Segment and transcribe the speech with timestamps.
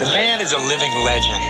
[0.00, 1.42] The man is a living legend.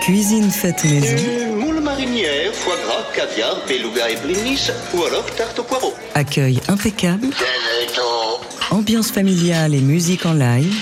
[0.00, 1.54] Cuisine faite maison.
[1.58, 5.92] Moule marinière, foie gras, caviar, beluga et blinis, ou alors tarte au poireau.
[6.14, 7.28] Accueil impeccable.
[8.70, 10.74] Ambiance familiale et musique en live.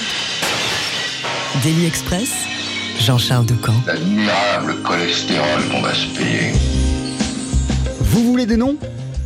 [1.64, 2.30] Daily Express.
[3.00, 3.74] Jean-Charles Ducamp.
[3.84, 6.52] L'admirable cholestérol qu'on va se payer.
[7.98, 8.76] Vous voulez des noms?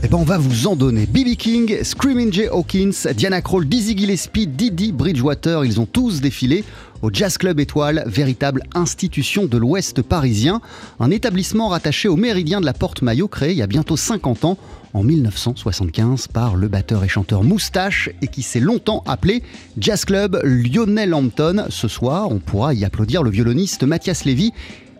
[0.02, 1.04] Eh ben on va vous en donner.
[1.04, 1.36] B.B.
[1.36, 6.64] King, Screaming Jay Hawkins, Diana Krall, Dizzy Gillespie, Didi Bridgewater, ils ont tous défilé
[7.02, 10.60] au Jazz Club Étoile, véritable institution de l'Ouest parisien,
[11.00, 14.56] un établissement rattaché au Méridien de la Porte-Maillot créé il y a bientôt 50 ans
[14.94, 19.42] en 1975 par le batteur et chanteur Moustache et qui s'est longtemps appelé
[19.78, 21.66] Jazz Club Lionel Hampton.
[21.70, 24.52] Ce soir, on pourra y applaudir le violoniste Mathias Lévy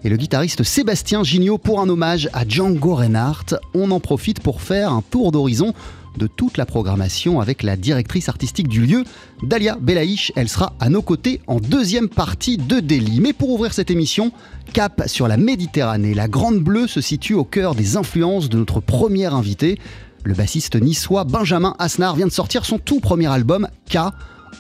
[0.05, 3.55] et le guitariste Sébastien Gignot pour un hommage à Django Reinhardt.
[3.75, 5.73] On en profite pour faire un tour d'horizon
[6.17, 9.05] de toute la programmation avec la directrice artistique du lieu,
[9.43, 10.33] Dalia Belaïch.
[10.37, 13.21] Elle sera à nos côtés en deuxième partie de Delhi.
[13.21, 14.33] Mais pour ouvrir cette émission,
[14.73, 16.15] cap sur la Méditerranée.
[16.15, 19.79] La Grande Bleue se situe au cœur des influences de notre premier invité.
[20.25, 23.99] Le bassiste niçois Benjamin Asnar vient de sortir son tout premier album, K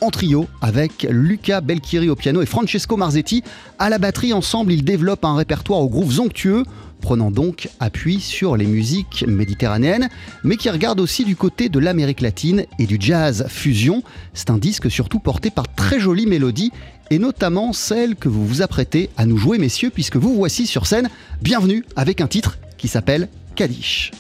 [0.01, 3.45] en trio avec Luca Belchiri au piano et Francesco Marzetti
[3.79, 4.33] à la batterie.
[4.33, 6.65] Ensemble, ils développent un répertoire aux grooves onctueux,
[7.03, 10.09] prenant donc appui sur les musiques méditerranéennes,
[10.45, 14.03] mais qui regarde aussi du côté de l'Amérique latine et du jazz fusion.
[14.33, 16.73] C'est un disque surtout porté par très jolies mélodies
[17.11, 20.87] et notamment celle que vous vous apprêtez à nous jouer, messieurs, puisque vous voici sur
[20.87, 21.11] scène.
[21.43, 24.13] Bienvenue avec un titre qui s'appelle Kadish.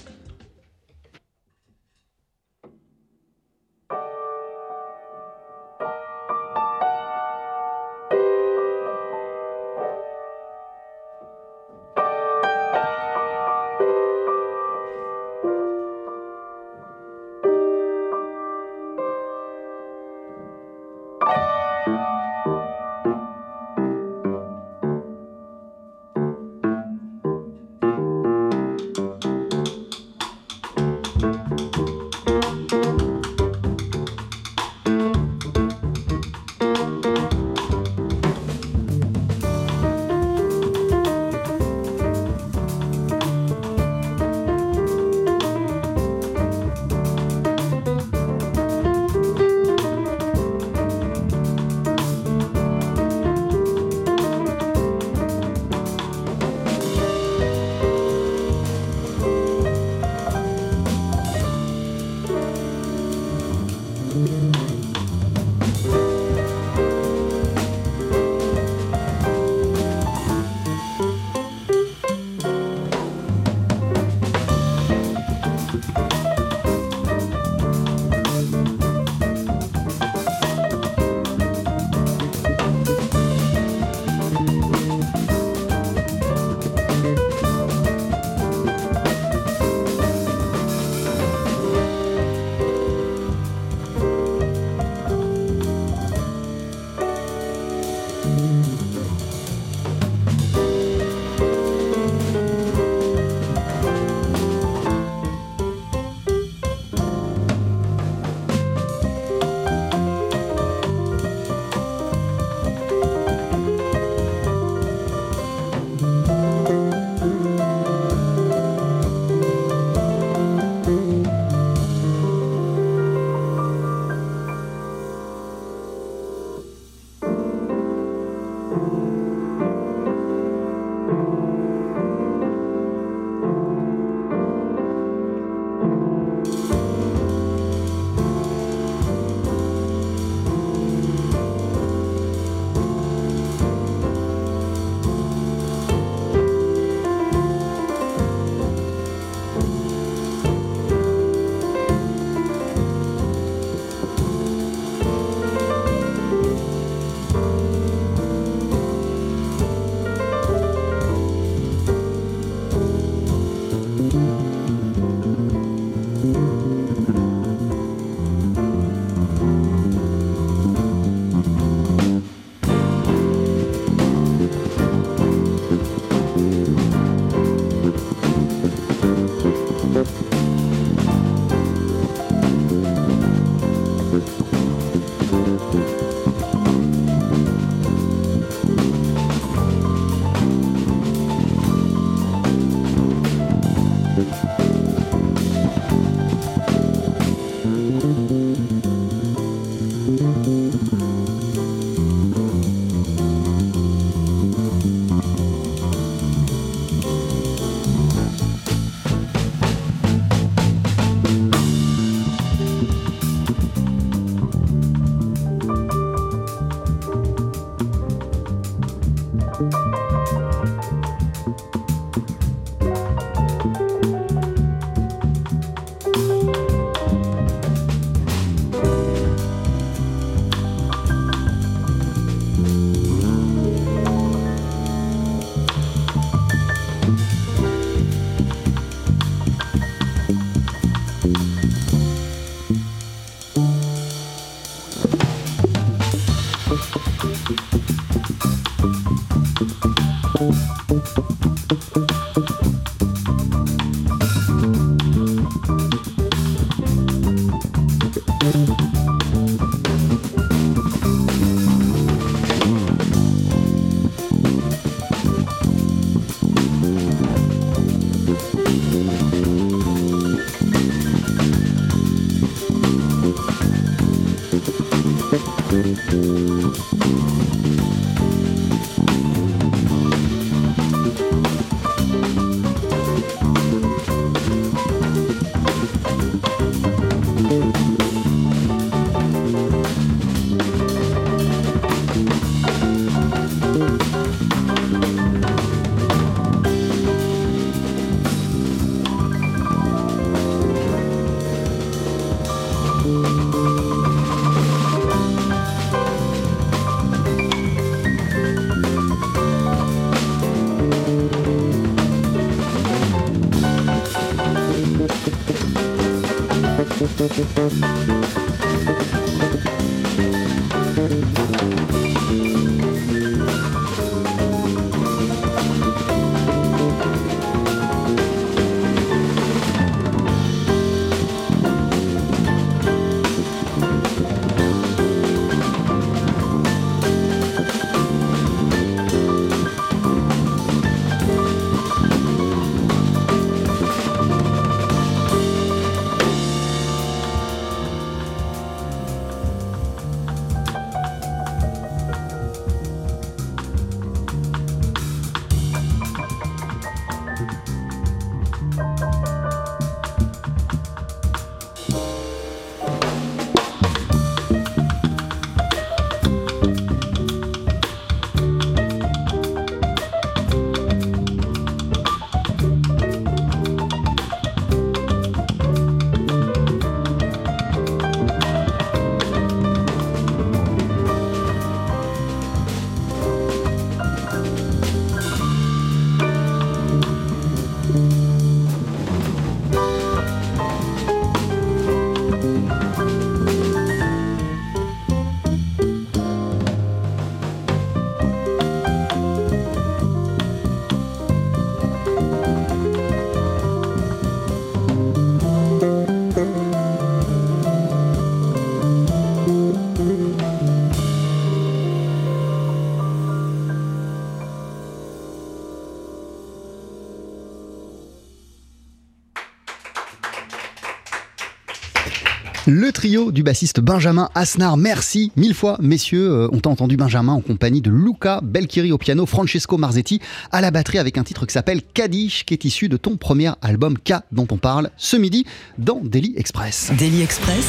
[422.92, 426.30] Le trio du bassiste Benjamin Asnar, merci mille fois, messieurs.
[426.30, 430.20] Euh, on t'a entendu Benjamin en compagnie de Luca Belkiri au piano, Francesco Marzetti
[430.50, 433.52] à la batterie avec un titre qui s'appelle Kadish, qui est issu de ton premier
[433.62, 435.46] album K, dont on parle ce midi
[435.78, 436.92] dans Daily Express.
[436.98, 437.66] Daily Express.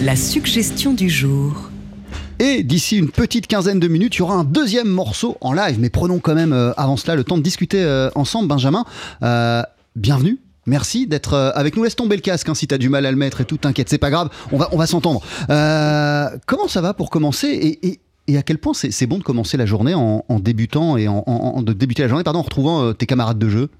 [0.00, 1.70] La suggestion du jour.
[2.38, 5.76] Et d'ici une petite quinzaine de minutes, il y aura un deuxième morceau en live.
[5.78, 8.86] Mais prenons quand même euh, avant cela le temps de discuter euh, ensemble, Benjamin.
[9.22, 9.62] Euh,
[9.96, 10.38] bienvenue.
[10.68, 11.82] Merci d'être euh, avec nous.
[11.82, 13.56] Laisse tomber le casque hein, si tu as du mal à le mettre et tout.
[13.56, 14.28] T'inquiète, c'est pas grave.
[14.52, 15.22] On va, on va s'entendre.
[15.50, 18.00] Euh, comment ça va pour commencer et, et-
[18.36, 21.24] à quel point c'est bon de commencer la journée en, débutant et en,
[21.66, 23.70] la journée pardon, retrouvant euh, tes camarades de jeu?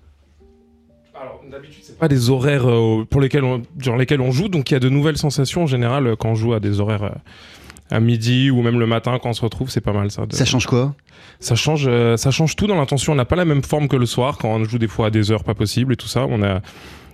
[1.14, 2.66] Alors, d'habitude, c'est pas des horaires
[3.10, 5.66] pour lesquels on, durant lesquels on joue, donc il y a de nouvelles sensations en
[5.66, 7.16] général quand on joue à des horaires
[7.90, 10.26] à midi ou même le matin quand on se retrouve, c'est pas mal ça.
[10.26, 10.94] de- Ça change quoi?
[11.40, 13.12] Ça change, euh, ça change tout dans l'intention.
[13.12, 15.10] On n'a pas la même forme que le soir quand on joue des fois à
[15.10, 16.26] des heures pas possibles et tout ça.
[16.28, 16.60] On a,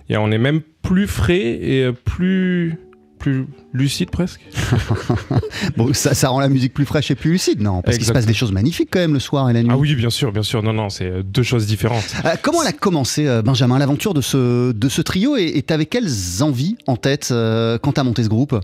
[0.09, 2.77] et on est même plus frais et euh, plus
[3.19, 4.41] plus lucide presque.
[5.77, 7.81] Bon, ça, ça rend la musique plus fraîche et plus lucide, non?
[7.81, 9.69] Parce qu'il se passe des choses magnifiques quand même le soir et la nuit.
[9.71, 10.61] Ah oui, bien sûr, bien sûr.
[10.61, 12.13] Non, non, c'est euh, deux choses différentes.
[12.25, 15.61] Euh, comment elle a commencé, euh, Benjamin, l'aventure de ce, de ce trio et et
[15.63, 18.59] t'avais quelles envies en tête euh, quand t'as monté ce groupe?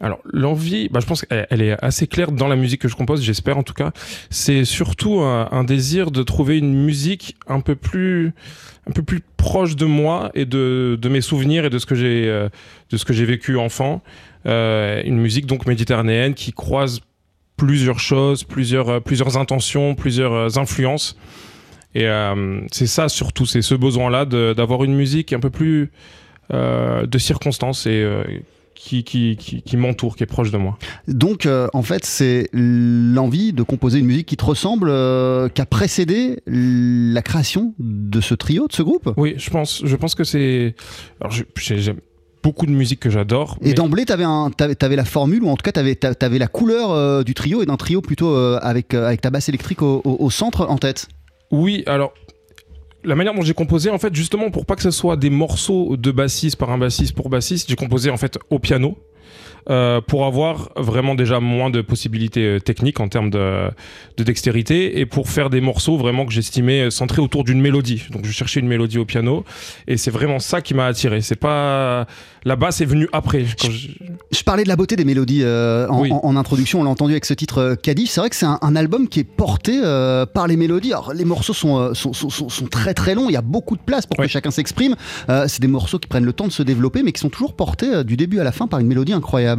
[0.00, 2.96] Alors, l'envie, bah, je pense qu'elle elle est assez claire dans la musique que je
[2.96, 3.92] compose, j'espère en tout cas.
[4.30, 8.32] C'est surtout un, un désir de trouver une musique un peu plus,
[8.88, 11.94] un peu plus proche de moi et de, de mes souvenirs et de ce que
[11.94, 12.48] j'ai, euh,
[12.90, 14.02] de ce que j'ai vécu enfant.
[14.46, 17.00] Euh, une musique donc méditerranéenne qui croise
[17.58, 21.18] plusieurs choses, plusieurs, euh, plusieurs intentions, plusieurs euh, influences.
[21.94, 25.90] Et euh, c'est ça surtout, c'est ce besoin-là d'avoir une musique un peu plus
[26.52, 28.22] euh, de circonstances et euh,
[28.74, 30.78] qui, qui, qui, qui m'entoure, qui est proche de moi.
[31.06, 35.60] Donc, euh, en fait, c'est l'envie de composer une musique qui te ressemble, euh, qui
[35.60, 39.12] a précédé la création de ce trio, de ce groupe?
[39.16, 40.74] Oui, je pense, je pense que c'est.
[41.20, 42.00] Alors, j'aime
[42.42, 43.58] beaucoup de musique que j'adore.
[43.60, 46.90] Et mais- d'emblée, tu avais, la formule, ou en tout cas, tu avais, la couleur
[46.92, 50.30] euh, du trio et d'un trio plutôt avec, avec ta basse électrique au, au- au
[50.30, 51.08] centre en tête?
[51.50, 52.14] Oui, alors
[53.04, 55.96] la manière dont j'ai composé, en fait, justement pour pas que ce soit des morceaux
[55.96, 58.96] de bassiste par un bassiste pour bassiste, j'ai composé en fait au piano.
[59.68, 63.68] Euh, pour avoir vraiment déjà moins de possibilités euh, techniques en termes de,
[64.16, 68.04] de dextérité et pour faire des morceaux vraiment que j'estimais euh, centrés autour d'une mélodie.
[68.10, 69.44] Donc je cherchais une mélodie au piano
[69.86, 71.20] et c'est vraiment ça qui m'a attiré.
[71.20, 72.06] C'est pas
[72.44, 73.44] la basse est venue après.
[73.60, 73.88] Quand je-
[74.32, 76.10] Je parlais de la beauté des mélodies euh, en, Oui.
[76.12, 78.08] en- en introduction, on l'a entendu avec ce titre Cadif.
[78.10, 80.92] C'est vrai que c'est un, un album qui est porté euh, par les mélodies.
[80.92, 83.76] Alors, les morceaux sont, sont, sont- sont- sont très très longs, il y a beaucoup
[83.76, 84.26] de place pour Oui.
[84.26, 84.96] que chacun s'exprime.
[85.28, 88.04] C'est des morceaux qui prennent le temps de se développer, mais qui sont toujours portés
[88.04, 89.49] du début à la fin par une mélodie incroyable.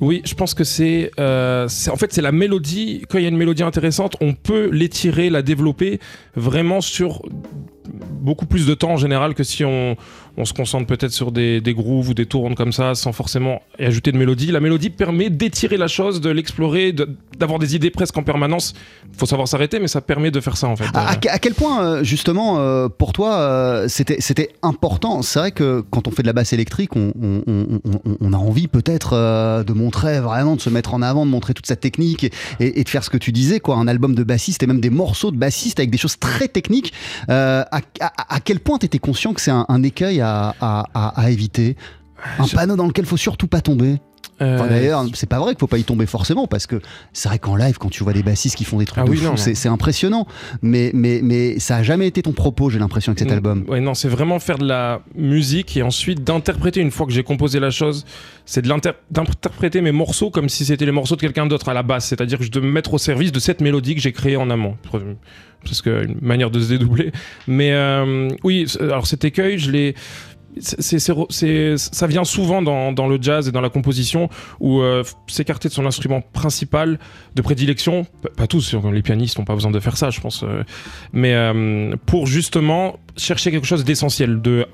[0.00, 3.02] Oui, je pense que c'est, euh, c'est- en fait c'est la mélodie.
[3.08, 5.98] Quand il y a une mélodie intéressante, on peut l'étirer, la développer
[6.36, 7.22] vraiment sur
[8.12, 9.96] beaucoup plus de temps en général que si on,
[10.38, 14.12] on se concentre peut-être sur des, grooves ou des tournes comme ça sans forcément ajouter
[14.12, 14.52] de mélodie.
[14.52, 16.94] La mélodie permet d'étirer la chose, de l'explorer,
[17.36, 18.72] d'avoir des idées presque en permanence.
[19.16, 20.86] Faut savoir s'arrêter, mais ça permet de faire ça en fait.
[20.94, 25.22] À, quel point, euh, justement, euh, pour toi, euh, c'était important?
[25.22, 29.72] C'est vrai que quand on fait de la basse électrique, on, a envie peut-être de
[29.72, 33.02] montrer vraiment, de se mettre en avant, de montrer toute sa technique et, de faire
[33.02, 35.80] ce que tu disais, quoi, un album de bassiste et même des morceaux de bassiste
[35.80, 36.92] avec des choses très techniques.
[37.28, 37.80] À
[38.44, 40.27] quel point tu étais conscient que c'est un, un écueil à,
[40.60, 41.76] à- à- à éviter
[42.38, 44.00] un panneau dans lequel faut surtout pas tomber.
[44.40, 46.80] Enfin, Euh, D'ailleurs, c'est pas vrai qu'il faut pas y tomber forcément, parce que
[47.12, 49.10] c'est vrai qu'en live, quand tu vois des bassistes qui font des trucs Ah de
[49.10, 50.28] oui, fou, c'est impressionnant.
[50.62, 53.64] Mais, mais, mais ça a jamais été ton propos, j'ai l'impression, avec cet Mm, album.
[53.66, 57.24] Ouais, non, c'est vraiment faire de la musique et ensuite d'interpréter une fois que j'ai
[57.24, 58.04] composé la chose.
[58.46, 58.64] C'est
[59.10, 62.06] d'interpréter mes morceaux comme si c'était les morceaux de quelqu'un d'autre à la basse.
[62.06, 64.50] C'est-à-dire que je dois me mettre au service de cette mélodie que j'ai créée en
[64.50, 64.76] amont.
[65.64, 67.10] Parce que une manière de se dédoubler.
[67.48, 69.94] Mais euh, oui, alors cet écueil, je l'ai.
[70.60, 74.28] Ça vient souvent dans, le jazz et dans la composition
[74.60, 76.98] où euh, s'écarter de son instrument principal
[77.34, 80.62] de prédilection, pas tous, les pianistes n'ont pas besoin de faire ça, je pense, euh,
[81.12, 84.66] mais euh, pour justement chercher quelque chose d'essentiel, de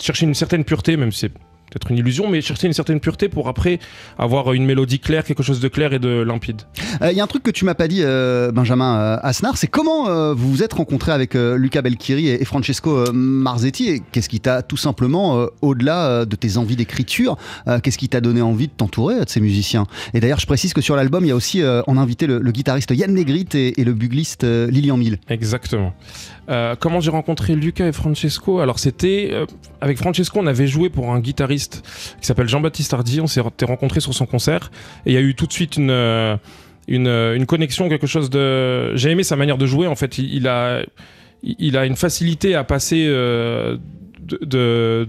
[0.00, 1.32] chercher une certaine pureté, même si c'est
[1.70, 3.78] peut-être une illusion, mais chercher une certaine pureté pour après
[4.18, 6.62] avoir une mélodie claire, quelque chose de clair et de limpide.
[7.02, 9.66] Il y a un truc que tu m'as pas dit, euh, Benjamin euh, Asnar, c'est
[9.66, 13.88] comment euh, vous vous êtes rencontré avec euh, Luca Belchiri et, et Francesco euh, Marzetti
[13.88, 17.98] et Qu'est-ce qui t'a tout simplement, euh, au-delà euh, de tes envies d'écriture, euh, qu'est-ce
[17.98, 19.86] qui t'a donné envie de t'entourer euh, de ces musiciens?
[20.14, 22.38] Et d'ailleurs, je précise que sur l'album, il y a aussi euh, en invité le,
[22.38, 25.18] le guitariste Yann Negrit et, et le bugliste euh, Lilian Mille.
[25.28, 25.92] Exactement.
[26.48, 28.60] Euh, comment j'ai rencontré Luca et Francesco?
[28.60, 29.46] Alors c'était euh,
[29.80, 31.82] avec Francesco, on avait joué pour un guitariste
[32.20, 33.20] qui s'appelle Jean-Baptiste Hardy.
[33.20, 34.70] On s'est s'était rencontrés sur son concert
[35.04, 36.36] et il y a eu tout de suite une euh,
[36.86, 38.96] une, connexion, quelque chose de.
[38.96, 39.86] J'ai aimé sa manière de jouer.
[39.86, 40.82] En fait, il, a
[41.42, 45.06] il a une facilité à passer de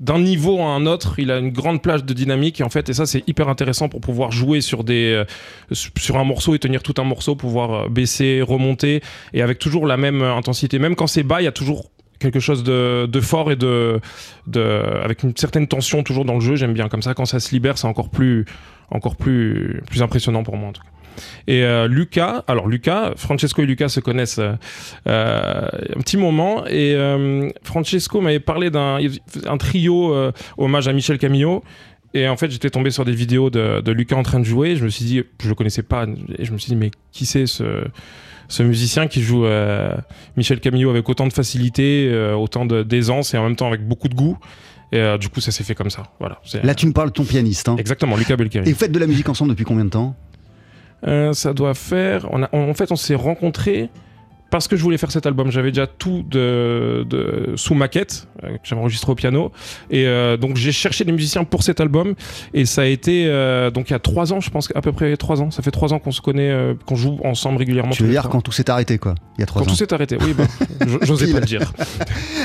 [0.00, 2.88] d'un niveau à un autre, il a une grande plage de dynamique et en fait,
[2.88, 5.24] et ça c'est hyper intéressant pour pouvoir jouer sur des euh,
[5.72, 9.86] sur un morceau et tenir tout un morceau, pouvoir euh, baisser, remonter et avec toujours
[9.86, 10.78] la même euh, intensité.
[10.78, 14.00] Même quand c'est bas, il y a toujours quelque chose de, de fort et de,
[14.46, 14.60] de
[15.02, 16.56] avec une certaine tension toujours dans le jeu.
[16.56, 17.14] J'aime bien comme ça.
[17.14, 18.46] Quand ça se libère, c'est encore plus
[18.90, 20.93] encore plus plus impressionnant pour moi en tout cas.
[21.46, 24.54] Et euh, Lucas, alors Lucas, Francesco et Lucas se connaissent euh,
[25.06, 28.98] euh, un petit moment et euh, Francesco m'avait parlé d'un
[29.46, 30.14] un trio
[30.56, 31.62] hommage à Michel Camillo.
[32.16, 34.76] Et en fait, j'étais tombé sur des vidéos de, de Lucas en train de jouer.
[34.76, 36.06] Je me suis dit, je le connaissais pas.
[36.38, 37.84] Et je me suis dit, mais qui c'est ce,
[38.46, 39.92] ce musicien qui joue euh,
[40.36, 44.08] Michel Camillo avec autant de facilité, euh, autant d'aisance et en même temps avec beaucoup
[44.08, 44.38] de goût?
[44.92, 46.04] Et euh, du coup, ça s'est fait comme ça.
[46.20, 46.40] Voilà.
[46.62, 47.68] Là, tu me parles de ton pianiste.
[47.68, 47.74] hein.
[47.78, 48.68] Exactement, Lucas Belkeri.
[48.68, 50.14] Et vous faites de la musique ensemble depuis combien de temps?
[51.06, 52.26] Euh, ça doit faire.
[52.32, 53.90] On a, en fait, on s'est rencontrés
[54.50, 55.50] parce que je voulais faire cet album.
[55.50, 59.50] J'avais déjà tout de, de- sous maquette euh, que j'avais enregistré au piano,
[59.90, 62.14] et euh, donc j'ai cherché des musiciens pour cet album.
[62.52, 64.92] Et ça a été euh, donc il y a trois ans, je pense à peu
[64.92, 65.50] près trois ans.
[65.50, 66.56] Ça fait trois ans qu'on se connaît,
[66.86, 67.90] qu'on joue ensemble régulièrement.
[67.90, 69.76] Tu veux dire quand tout s'est arrêté, quoi, il y a trois Quand ans tout
[69.76, 70.34] s'est arrêté, oui,
[70.86, 71.72] j- j'osais pas le dire.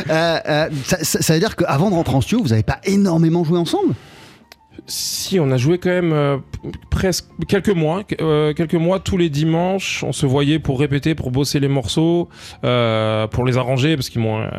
[0.07, 3.93] Ça veut dire qu'avant de rentrer en studio, vous n'avez pas énormément joué ensemble?
[4.89, 6.37] Si, on a joué quand même euh,
[6.89, 10.03] presque quelques mois, euh, quelques mois tous les dimanches.
[10.03, 12.27] On se voyait pour répéter, pour bosser les morceaux,
[12.63, 14.49] euh, pour les arranger, parce qu'ils m'ont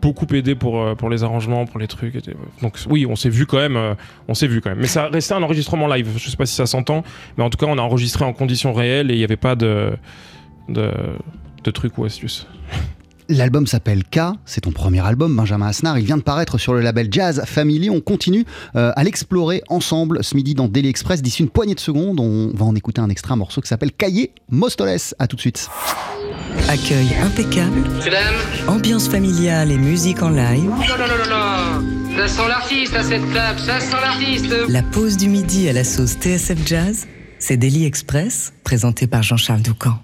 [0.00, 2.16] beaucoup aidé pour pour les arrangements, pour les trucs.
[2.62, 3.96] Donc oui, on s'est vu quand même,
[4.28, 4.78] on s'est vu quand même.
[4.78, 6.08] Mais ça restait un enregistrement live.
[6.16, 7.02] Je sais pas si ça s'entend,
[7.36, 9.56] mais en tout cas, on a enregistré en conditions réelles et il n'y avait pas
[9.56, 9.90] de
[10.68, 12.46] de trucs ou astuces.
[13.30, 15.96] L'album s'appelle K, c'est ton premier album, Benjamin Asnar.
[16.00, 17.88] Il vient de paraître sur le label Jazz Family.
[17.88, 18.44] On continue
[18.74, 21.22] euh, à l'explorer ensemble ce midi dans Daily Express.
[21.22, 23.92] D'ici une poignée de secondes, on va en écouter un extrait, un morceau qui s'appelle
[23.92, 24.98] Cahier Mostoles.
[25.20, 25.70] À tout de suite.
[26.68, 27.84] Accueil impeccable,
[28.66, 30.64] ambiance familiale et musique en live.
[30.64, 34.52] Non, non, non, non, non Ça sent l'artiste à cette table, ça sent l'artiste.
[34.68, 37.06] La pause du midi à la sauce TSF Jazz,
[37.38, 40.00] c'est Daily Express, présenté par Jean-Charles Doucan.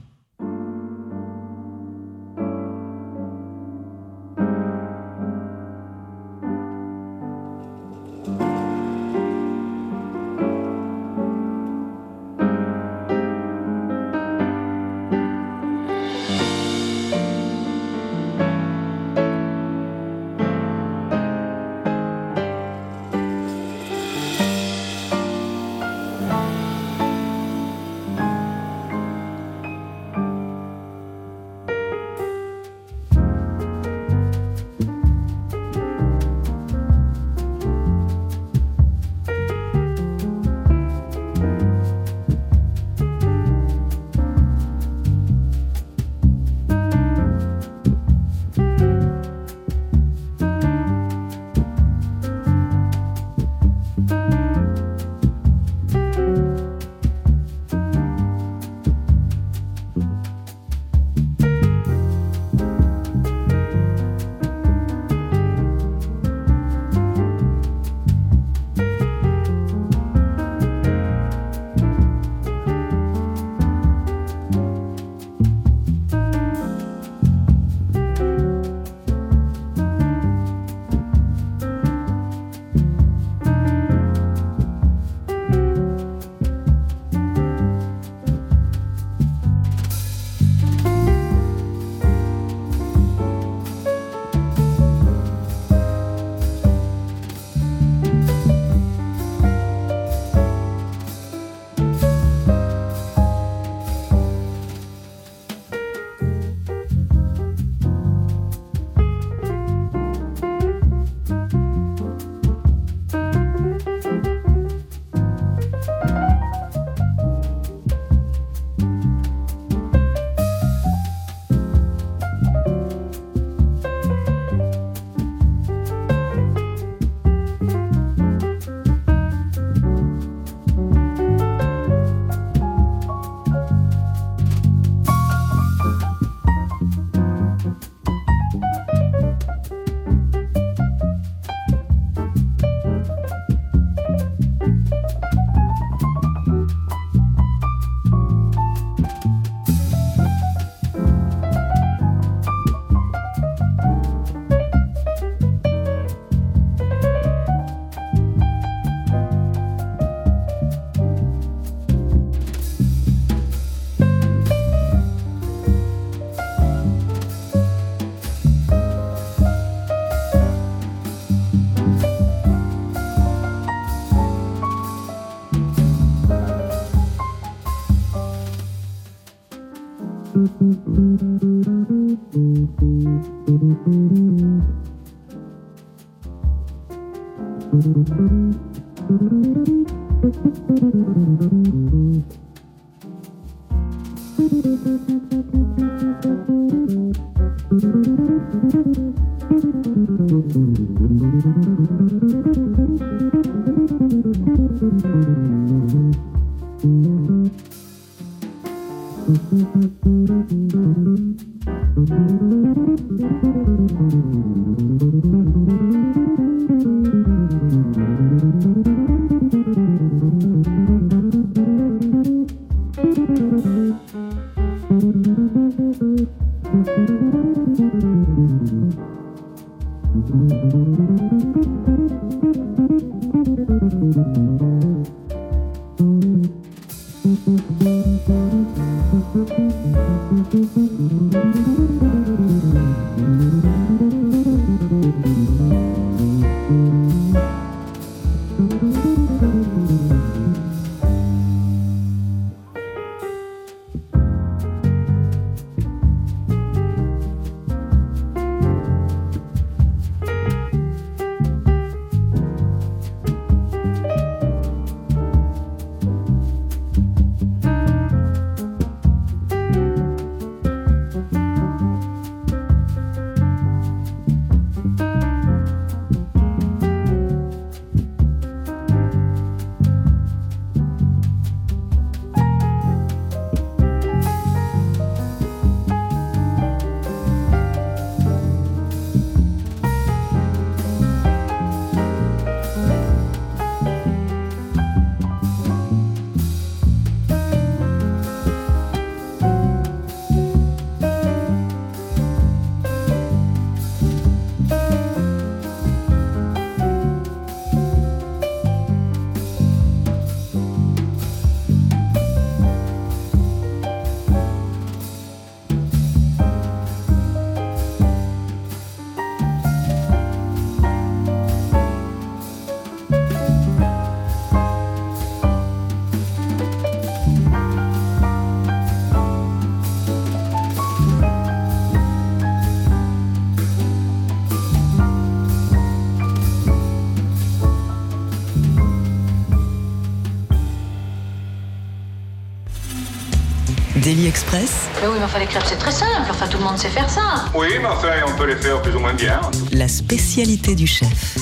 [344.37, 346.29] Express, Mais oui, mais enfin, les crêpes, c'est très simple.
[346.29, 347.47] Enfin, tout le monde sait faire ça.
[347.55, 349.41] Oui, mais enfin, on peut les faire plus ou moins bien.
[349.73, 351.39] la spécialité du chef.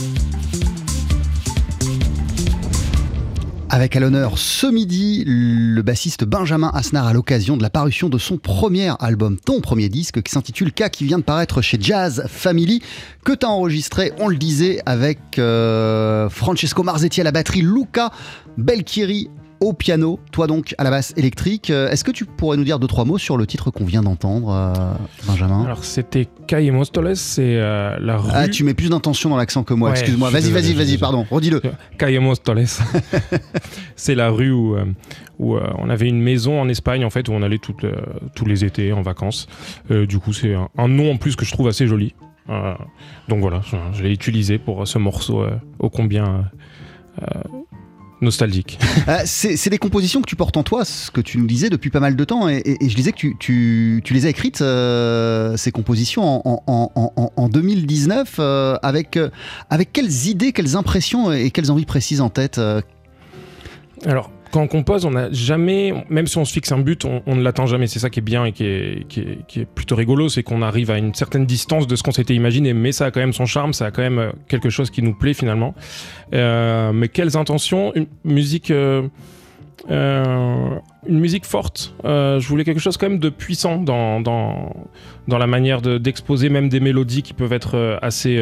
[3.69, 8.17] Avec à l'honneur ce midi le bassiste Benjamin Asnar à l'occasion de la parution de
[8.17, 12.25] son premier album, ton premier disque, qui s'intitule K, qui vient de paraître chez Jazz
[12.29, 12.81] Family,
[13.25, 18.13] que tu as enregistré, on le disait, avec euh, Francesco Marzetti à la batterie, Luca
[18.57, 19.31] Belchieri
[19.65, 21.71] au piano, toi donc à la basse électrique.
[21.71, 24.03] Euh, Est-ce que tu pourrais nous dire deux, trois mots sur le titre qu'on vient
[24.03, 24.95] d'entendre, euh,
[25.27, 25.65] Benjamin?
[25.65, 28.31] Alors c'était Caille Mostoles, c'est euh, la rue.
[28.33, 30.31] Ah, tu mets plus d'intention dans l'accent que moi, Ouais, excuse-moi.
[30.31, 31.63] Vas-y, vas-y, vas-y, pardon, redis-le.
[31.99, 32.67] Calle Mostoles.
[33.97, 34.77] c'est la rue où,
[35.39, 37.87] où euh, on avait une maison en Espagne en fait où on allait toutes,
[38.35, 39.47] tous les étés en vacances.
[39.91, 42.15] Du coup, c'est un, un nom en plus que je trouve assez joli.
[42.51, 42.75] Euh,
[43.29, 46.51] donc voilà, je, je l'ai utilisé pour ce morceau euh, ô combien
[47.23, 47.41] euh,
[48.25, 48.79] nostalgique.
[49.09, 51.91] Euh, c'est des compositions que tu portes en toi, ce que tu nous disais depuis
[51.91, 54.31] pas mal de temps, et, et- et je disais que tu, tu- tu les as
[54.31, 59.19] écrites, euh, ces compositions, en, en- en- en- en 2019, euh, avec,
[59.71, 62.61] avec quelles idées, quelles impressions et quelles envies précises en tête
[64.07, 67.35] Alors, quand on compose, on n'a jamais, même si on se fixe un but, on,
[67.35, 67.89] ne l'atteint jamais.
[67.89, 71.13] C'est ça qui est bien et qui est, plutôt rigolo, c'est qu'on arrive à une
[71.13, 73.87] certaine distance de ce qu'on s'était imaginé, mais ça a quand même son charme, ça
[73.87, 75.75] a quand même euh, quelque chose qui nous plaît finalement.
[76.35, 77.93] Euh, mais quelles intentions?
[77.97, 78.71] Une musique.
[78.71, 79.09] euh,
[79.91, 81.93] une musique forte.
[82.05, 84.73] Je voulais quelque chose quand même de puissant dans, dans,
[85.27, 88.39] dans la manière de- d'exposer même des mélodies qui peuvent être assez,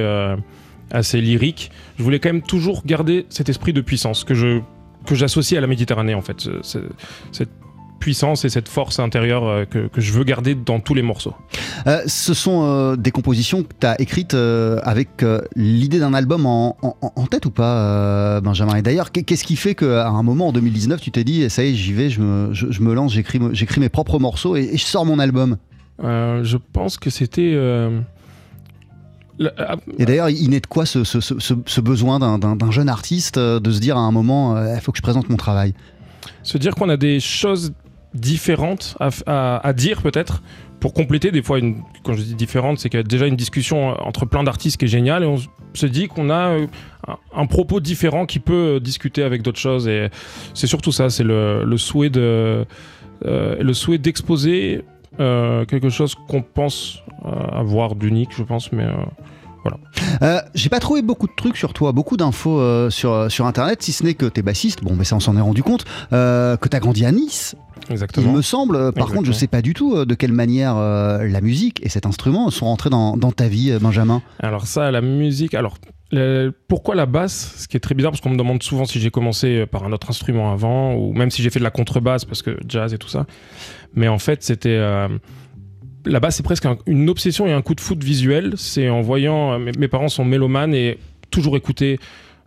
[0.90, 1.70] assez lyriques.
[1.98, 4.60] Je voulais quand même toujours garder cet esprit de puissance que je
[5.06, 6.40] que j'associe à la Méditerranée en fait.
[6.40, 6.78] Ce- ce-
[7.32, 7.50] cette
[8.00, 11.34] puissance et cette force intérieure euh, que, que je veux garder dans tous les morceaux.
[11.86, 16.44] Euh, Ce sont euh, des compositions que tu as écrites euh, avec l'idée d'un album
[16.44, 18.74] en, en- en tête ou pas, Benjamin?
[18.74, 21.62] Et d'ailleurs, qu'est- qu'est-ce qui fait qu'à un moment en 2019, tu t'es dit, ça
[21.64, 24.56] y est, j'y vais, je me, je- je me lance, j'écris j'écris mes propres morceaux
[24.56, 25.56] et, et je sors mon album?
[26.02, 27.52] Je pense que c'était...
[29.58, 32.88] euh, Et d'ailleurs, il naît de quoi ce, ce- ce- ce- ce besoin d'un- jeune
[32.88, 35.74] artiste euh, de se dire à un moment, il faut que je présente mon travail.
[36.42, 37.72] Se dire qu'on a des choses
[38.14, 40.42] différentes à, f- à- à dire peut-être
[40.80, 43.36] pour compléter des fois une quand je dis différente c'est qu'il y a déjà une
[43.36, 45.36] discussion euh, entre plein d'artistes qui est géniale et on
[45.74, 46.66] se dit qu'on a euh,
[47.34, 49.86] un, propos différent qui peut euh, discuter avec d'autres choses.
[49.88, 50.10] Et
[50.54, 52.66] c'est surtout ça c'est le, le souhait de
[53.24, 54.84] euh, le souhait d'exposer
[55.20, 58.92] euh, quelque chose qu'on pense euh, avoir d'unique je pense mais euh,
[60.22, 63.80] Euh, J'ai pas trouvé beaucoup de trucs sur toi, beaucoup d'infos euh, sur, sur internet,
[63.80, 66.56] si ce n'est que t'es bassiste, bon, mais ça on s'en est rendu compte, euh,
[66.56, 67.54] que t'as grandi à Nice,
[67.88, 68.92] il exactement me semble.
[68.92, 72.50] Par contre, je sais pas du tout de quelle manière la musique et cet instrument
[72.50, 74.20] sont rentrés dans, dans ta vie, Benjamin.
[74.40, 75.54] Alors ça, la musique.
[75.54, 75.76] Alors
[76.10, 77.54] le- pourquoi la basse?
[77.58, 79.92] Ce qui est très bizarre parce qu'on me demande souvent si j'ai commencé par un
[79.92, 82.98] autre instrument avant ou même si j'ai fait de la contrebasse parce que jazz et
[82.98, 83.26] tout ça.
[83.94, 85.08] Mais en fait, c'était euh,
[86.04, 88.54] la basse, c'est presque un- une obsession et un coup de foot visuel.
[88.56, 90.98] C'est en voyant euh, mes, mes parents sont mélomanes et
[91.30, 91.98] toujours écouter.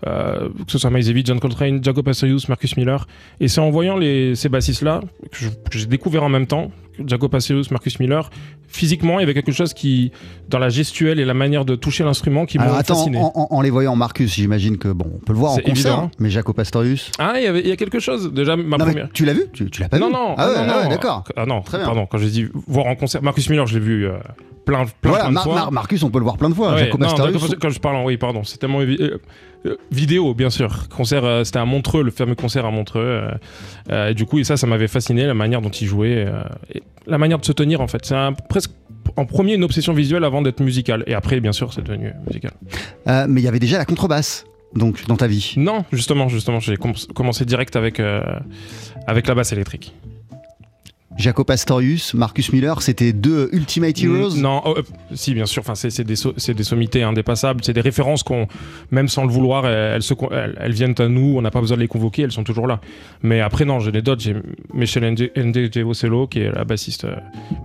[0.05, 3.07] Euh, que ce soit Miles Davis, John Coltrane, Jaco Pastorius, Marcus Miller.
[3.39, 6.71] Et c'est en voyant les, ces bassistes-là que j'ai découvert en même temps,
[7.05, 8.29] Jaco Pastorius, Marcus Miller,
[8.67, 10.11] physiquement, il y avait quelque chose qui,
[10.49, 13.17] dans la gestuelle et la manière de toucher l'instrument, qui m'a attends, fasciné.
[13.17, 15.91] en, en- en les voyant, Marcus, j'imagine que bon, on peut le voir en concert,
[15.93, 16.11] évident.
[16.19, 17.11] mais Jaco Pastorius.
[17.19, 18.31] Ah, il y, avait, il y a quelque chose.
[18.33, 19.09] Déjà, ma Non, première.
[19.13, 19.43] tu l'as vu?
[19.53, 20.13] Tu, tu l'as pas non, vu?
[20.13, 21.23] non, Ah ouais, non, ah ouais, d'accord.
[21.35, 21.85] Ah non, Très bien.
[21.87, 24.13] pardon, quand j'ai dit voir en concert, Marcus Miller, je l'ai vu euh,
[24.65, 25.55] plein, plein, Voilà, plein de Mar- fois.
[25.55, 26.73] Mar- Marcus, on peut le voir plein de fois.
[26.75, 27.07] Ouais, non,
[27.59, 29.19] quand je parle en oui, pardon, c'est tellement euh,
[29.65, 30.87] euh, vidéo, bien sûr.
[30.89, 33.21] Concert, euh, c'était à Montreux, le fameux concert à Montreux.
[33.91, 36.27] et du coup, et ça, ça m'avait fasciné, la manière dont il jouait,
[36.73, 38.05] et la manière de se tenir en fait.
[38.05, 38.15] C'est
[38.49, 38.71] presque
[39.17, 41.03] en premier une obsession visuelle avant d'être musical.
[41.07, 42.51] Et après, bien sûr, c'est devenu musical.
[43.05, 45.53] Mais il y avait déjà la contrebasse, donc, dans ta vie.
[45.57, 48.21] Non, justement, justement, j'ai com- commencé direct avec euh,
[49.07, 49.93] avec la basse électrique.
[51.17, 54.35] Jaco Pastorius, Marcus Miller, c'était deux Ultimate Heroes?
[54.35, 54.81] Mm, Non, oh, euh,
[55.13, 55.61] si bien sûr.
[55.61, 57.61] Enfin, c'est des so- c'est des sommités indépassables.
[57.63, 58.47] C'est des références qu'on,
[58.91, 61.35] même sans le vouloir, elles, elles se con- elles- elles viennent à nous.
[61.37, 62.23] On n'a pas besoin de les convoquer.
[62.23, 62.81] Elles sont toujours là.
[63.23, 64.21] Mais après, non, j'ai des d'autres.
[64.21, 64.35] J'ai
[64.73, 67.15] Michel Ndj Vocello, qui est la bassiste, euh,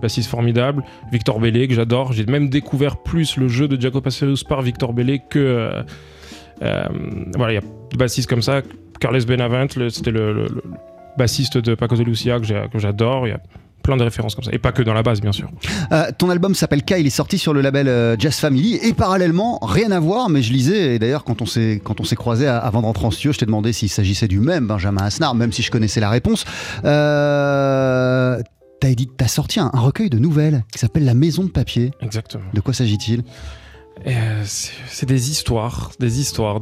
[0.01, 0.83] bassiste formidable.
[1.11, 2.13] Victor Bellé, que j'adore.
[2.13, 5.39] J'ai même découvert plus le jeu de Jaco Pastorius par Victor Bellé que
[6.63, 6.85] euh,
[7.35, 7.51] voilà.
[7.51, 7.61] Il y a
[7.91, 8.61] des bassistes comme ça.
[8.99, 10.63] Carles Benavent, c'était le, le- le
[11.17, 13.27] bassiste de Paco de Lucia que j'adore.
[13.27, 13.39] Il y a
[13.83, 14.51] plein de références comme ça.
[14.53, 15.49] Et pas que dans la basse, bien sûr.
[15.91, 18.93] Euh, ton album s'appelle K, il est sorti sur le label euh, Jazz Family et
[18.93, 21.81] parallèlement, rien à voir, mais je lisais, et d'ailleurs quand on s'est
[22.15, 25.33] croisé avant de rentrer en studio, je t'ai demandé s'il s'agissait du même Benjamin Asnar,
[25.33, 26.45] même si je connaissais la réponse.
[26.85, 28.39] Euh,
[29.17, 31.91] T'as sorti un, un recueil de nouvelles qui s'appelle La Maison de Papier.
[32.01, 32.43] Exactement.
[32.51, 33.23] De quoi s'agit-il?
[34.07, 36.59] Euh, c'est des histoires, des histoires.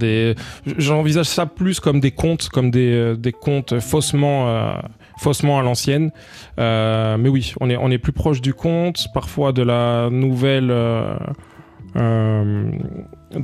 [0.77, 4.73] J'envisage ça plus comme des contes, comme des, euh, contes faussement, euh,
[5.17, 6.11] faussement à l'ancienne.
[6.57, 11.19] Mais oui, on est, on est plus proche du conte, parfois de la nouvelle, de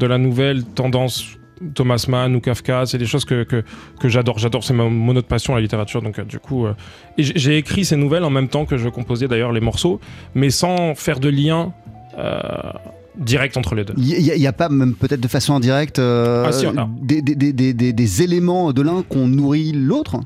[0.06, 1.26] la nouvelle tendance
[1.74, 2.86] Thomas Mann ou Kafka.
[2.86, 3.64] C'est des choses que, que,
[4.10, 4.40] j'adore.
[4.40, 6.02] J'adore, c'est ma mon autre passion, la littérature.
[6.02, 6.68] Donc, du coup,
[7.18, 10.02] j'ai écrit ces nouvelles en même temps que je composais d'ailleurs les morceaux,
[10.34, 11.74] mais sans faire de lien.
[13.18, 13.94] Direct entre les deux.
[13.98, 16.66] Il n'y a, pas, même peut-être de façon indirecte, euh, Ah, si,
[17.02, 20.18] des, des- des- des- des- des éléments de l'un qu'on nourrit l'autre?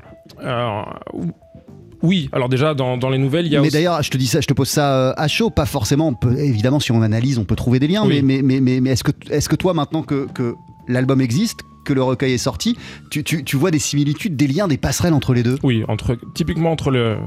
[2.02, 3.76] Oui, alors déjà dans, dans les nouvelles, il y a Mais aussi...
[3.76, 6.08] d'ailleurs, je te dis ça, je te pose ça euh, à chaud, pas forcément.
[6.08, 8.04] on peut- évidemment, si on analyse, on peut trouver des liens.
[8.06, 8.22] Oui.
[8.22, 10.54] Mais, mais, mais, mais, mais est-ce que, est que toi, maintenant que, que
[10.88, 12.76] l'album existe, que le recueil est sorti,
[13.10, 15.58] tu, tu- tu vois des similitudes, des liens, des passerelles entre les deux?
[15.62, 17.18] Oui, entre, typiquement entre le,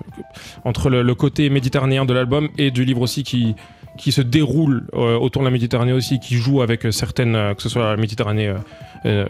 [0.66, 3.54] entre le, le côté méditerranéen de l'album et du livre aussi qui,
[3.98, 7.62] qui se déroule euh, autour de la Méditerranée aussi, qui joue avec certaines, euh, que
[7.62, 8.58] ce soit la Méditerranée euh,
[9.06, 9.26] euh,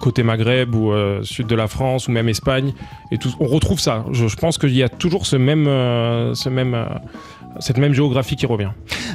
[0.00, 2.72] côté Maghreb ou euh, sud de la France ou même Espagne.
[3.10, 4.04] Et on retrouve ça.
[4.12, 6.86] Je, je pense qu'il y a toujours ce même, euh, ce même, euh,
[7.60, 8.70] cette même géographie qui revient.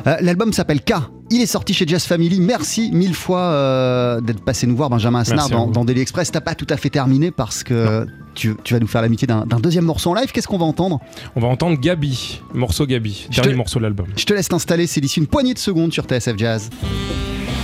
[0.08, 0.94] Euh, L'album s'appelle K.
[1.30, 2.40] Il est sorti chez Jazz Family.
[2.42, 6.32] Merci mille fois euh, d'être passé nous voir, Benjamin Asnar, Merci à dans, Daily Express.
[6.32, 9.46] T'as pas tout à fait terminé parce que tu, tu vas nous faire l'amitié d'un
[9.46, 10.32] d'un deuxième morceau en live.
[10.32, 11.00] Qu'est-ce qu'on va entendre?
[11.36, 14.08] On va entendre Gabi, morceau Gabi, Je dernier te- morceau de l'album.
[14.18, 16.70] Je te laisse t'installer, c'est d'ici une poignée de secondes sur TSF Jazz.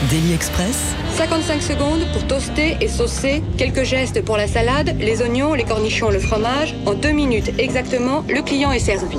[0.09, 3.41] Daily Express, 55 secondes pour toaster et saucer.
[3.57, 6.75] Quelques gestes pour la salade, les oignons, les cornichons, le fromage.
[6.85, 9.17] En deux minutes exactement, le client est servi.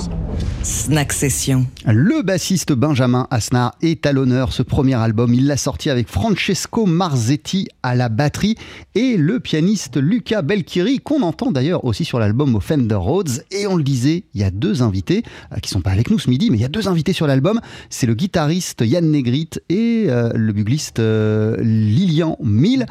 [0.62, 1.66] Snack Session.
[1.86, 4.52] Le bassiste Benjamin Asnar est à l'honneur.
[4.52, 8.56] Ce premier album, il l'a sorti avec Francesco Marzetti à la batterie
[8.94, 13.44] et le pianiste Luca Belchiri, qu'on entend d'ailleurs aussi sur l'album au Fender Rhodes.
[13.50, 15.22] Et on le disait, il y a deux invités
[15.52, 17.26] euh, qui sont pas avec nous ce midi, mais il y a deux invités sur
[17.26, 17.60] l'album.
[17.90, 22.86] C'est le guitariste Yann Negrit et euh, le bugliste euh, Lilian Mille.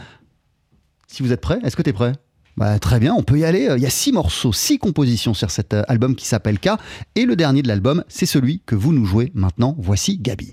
[1.08, 2.14] Si vous êtes prêts, est-ce que tu es prêt?
[2.58, 3.70] Bah, très bien, on peut y aller.
[3.78, 6.70] Il y a six morceaux, six compositions sur cet euh, album qui s'appelle K.
[7.16, 9.76] Et le dernier de l'album, c'est celui que vous nous jouez maintenant.
[9.78, 10.52] Voici Gabi.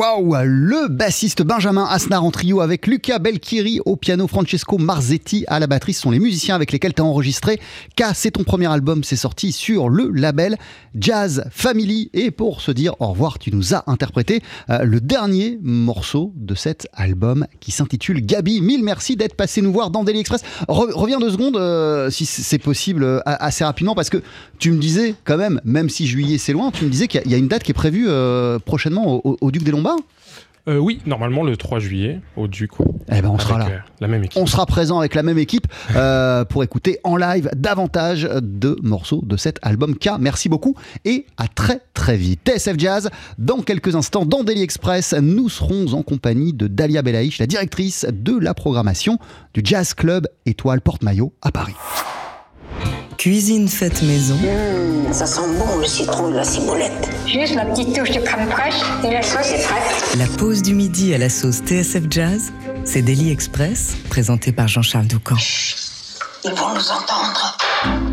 [0.00, 5.60] Waouh Le bassiste Benjamin Asnar en trio avec Luca Belkiri au piano, Francesco Marzetti à
[5.60, 5.92] la batterie.
[5.92, 7.58] Ce sont les musiciens avec lesquels tu as enregistré.
[7.96, 10.56] K, c'est ton premier album, c'est sorti sur le label
[10.94, 12.08] Jazz Family.
[12.14, 14.40] Et pour se dire au revoir, tu nous as interprété
[14.70, 18.62] euh, le dernier morceau de cet album qui s'intitule Gabi.
[18.62, 20.40] Mille merci d'être passé nous voir dans Daily Express.
[20.66, 24.22] Re- reviens deux secondes, euh, si c'est possible, euh, assez rapidement, parce que
[24.58, 27.34] tu me disais quand même, même si juillet c'est loin, tu me disais qu'il y
[27.34, 28.08] a- une date qui est prévue
[28.64, 29.89] prochainement au, au Duc des Lombards.
[30.68, 32.72] Euh, oui, normalement le 3 juillet au Duc.
[33.10, 33.66] Eh ben on sera là.
[33.70, 34.40] euh, la même équipe.
[34.40, 35.66] On sera présent avec la même équipe
[35.96, 40.10] euh, pour écouter en live davantage de morceaux de cet album K.
[40.20, 40.74] Merci beaucoup
[41.06, 42.40] et à très très vite.
[42.46, 47.38] TSF Jazz, dans quelques instants dans Daily Express, nous serons en compagnie de Dalia Belaïch,
[47.38, 49.18] la directrice de la programmation
[49.54, 51.74] du Jazz Club Étoile Porte-Maillot à Paris.
[53.20, 54.38] Cuisine faite maison,
[55.12, 57.06] Ça sent bon le citron et la ciboulette.
[57.26, 60.16] Juste la petite touche de crème fraîche et la sauce est prête.
[60.16, 62.50] la pause du midi à la sauce TSF Jazz,
[62.86, 65.36] c'est Daily Express, présenté par Jean-Charles Doucan.
[66.44, 68.09] Ils vont nous entendre.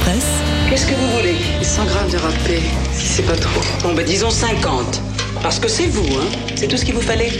[0.00, 0.24] Express.
[0.70, 1.34] Qu'est-ce que vous voulez?
[1.62, 2.60] 100 grammes de râpé,
[2.92, 3.60] si c'est pas trop.
[3.82, 5.00] Bon, bah disons 50.
[5.42, 6.24] Parce que c'est vous, hein
[6.54, 7.30] C'est tout ce qu'il vous fallait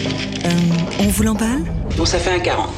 [0.44, 0.50] Euh,
[1.00, 1.62] on vous l'emballe?
[1.96, 2.68] Bon, ça fait un 40.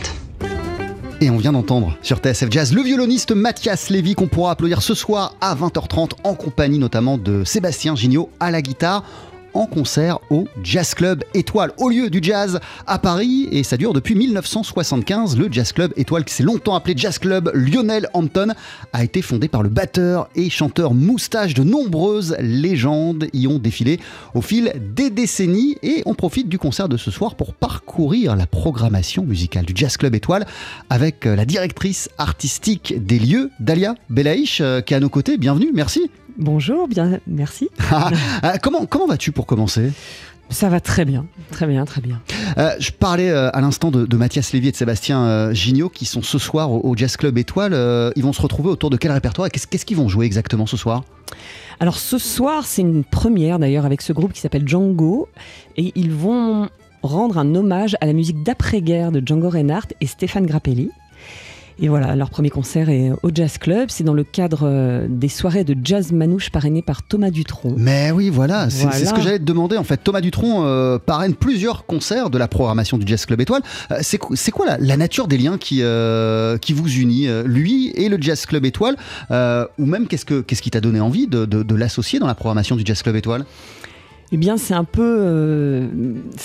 [1.21, 4.95] Et on vient d'entendre sur TSF Jazz le violoniste Mathias Lévy qu'on pourra applaudir ce
[4.95, 9.05] soir à 20h30 en compagnie notamment de Sébastien Gignot à la guitare
[9.55, 13.49] en concert au Jazz Club Étoile, au lieu du jazz à Paris.
[13.51, 15.37] Et ça dure depuis 1975.
[15.37, 18.53] Le Jazz Club Étoile, qui s'est longtemps appelé Jazz Club Lionel Hampton,
[18.93, 21.55] a été fondé par le batteur et chanteur moustache.
[21.55, 24.01] De nombreuses légendes y ont défilé
[24.35, 25.77] au fil des décennies.
[25.83, 29.97] Et on profite du concert de ce soir pour parcourir la programmation musicale du Jazz
[29.97, 30.47] Club Étoile
[30.91, 35.37] avec euh, la directrice artistique des lieux, Dalia Belaïch, euh, qui est à nos côtés.
[35.37, 36.11] Bienvenue, merci.
[36.39, 37.69] Bonjour, bien, merci.
[37.93, 39.93] Euh, comment comment vas-tu pour commencer?
[40.51, 42.21] Ça va très bien, très bien, très bien.
[42.59, 45.89] Euh, je parlais euh, à l'instant de, de Mathias Lévy et de Sébastien euh, Gignot
[45.89, 47.73] qui sont ce soir au, au Jazz Club Étoile.
[47.73, 50.27] Euh, ils vont se retrouver autour de quel répertoire et qu'est-ce qu'est-ce qu'ils vont jouer
[50.27, 51.05] exactement ce soir?
[51.81, 55.29] Alors ce soir, c'est une première d'ailleurs avec ce groupe qui s'appelle Django
[55.79, 56.69] et ils vont
[57.03, 60.91] rendre un hommage à la musique d'après-guerre de Django Reinhardt et Stéphane Grappelli.
[61.79, 63.89] Et voilà, leur premier concert est au Jazz Club.
[63.91, 67.75] C'est dans le cadre euh, des soirées de jazz manouche parrainées par Thomas Dutronc.
[67.77, 69.05] Mais oui, voilà, c'est Voilà.
[69.07, 69.77] ce que j'allais te demander.
[69.77, 73.63] En fait, Thomas Dutronc euh, parraine plusieurs concerts de la programmation du Jazz Club Étoile.
[73.91, 77.27] Euh, c'est qu- c'est quoi la, la nature des liens qui, euh, qui vous unit,
[77.45, 78.97] lui et le Jazz Club Étoile
[79.31, 82.35] Ou même, qu'est-ce que- qu'est-ce qui t'a donné envie de, de- de l'associer dans la
[82.35, 83.45] programmation du Jazz Club Étoile?
[84.35, 85.17] Eh bien, c'est un peu.
[85.21, 85.89] euh,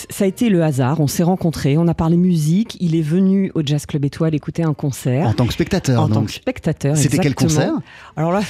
[0.09, 0.99] ça a été le hasard.
[0.99, 2.75] On s'est rencontrés, on a parlé musique.
[2.81, 5.25] Il est venu au Jazz Club Étoile écouter un concert.
[5.27, 6.97] En tant que spectateur, En tant que spectateur.
[6.97, 7.71] C'était quel concert?
[8.17, 8.41] Alors là,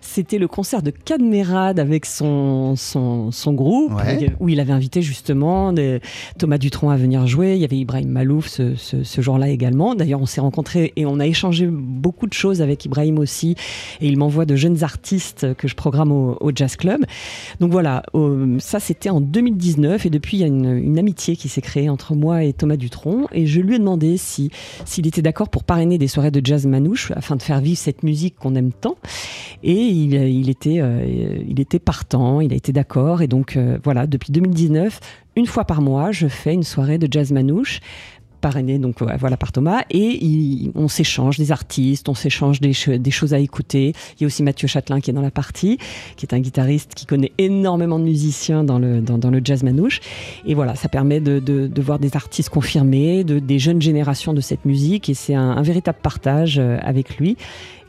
[0.00, 4.32] c'était le concert de Cadmerade avec son, son, son groupe, Ouais.
[4.40, 6.00] où il avait invité justement des-
[6.38, 7.52] Thomas Dutronc à venir jouer.
[7.54, 9.94] Il y avait Ibrahim Malouf ce, ce- ce jour-là également.
[9.94, 13.56] D'ailleurs, on s'est rencontrés et on a échangé beaucoup de choses avec Ibrahim aussi.
[14.00, 17.04] Et il m'envoie de jeunes artistes que je programme au, au Jazz Club.
[17.60, 21.48] Donc voilà, euh, ça c'était en 2019 et depuis il y a une, amitié qui
[21.48, 23.26] s'est créée entre moi et Thomas Dutronc.
[23.32, 24.50] Et je lui ai demandé si
[24.84, 28.04] s'il était d'accord pour parrainer des soirées de jazz manouche afin de faire vivre cette
[28.04, 28.96] musique qu'on aime tant.
[29.64, 31.04] Et il, il était euh,
[31.48, 33.22] il était partant, il a été d'accord.
[33.22, 35.00] Et donc euh, voilà depuis 2019
[35.34, 37.80] une fois par mois je fais une soirée de jazz manouche
[38.40, 43.34] parrainé donc voilà par Thomas et il- on s'échange des artistes, on s'échange des, choses
[43.34, 43.92] à écouter.
[44.16, 45.78] Il y a aussi Mathieu Châtelain qui est dans la partie,
[46.16, 50.00] qui est un guitariste qui connaît énormément de musiciens dans le, dans le jazz manouche.
[50.46, 54.32] Et voilà, ça permet de, de- de voir des artistes confirmés, de, des jeunes générations
[54.32, 57.36] de cette musique et c'est un, un véritable partage euh, avec lui.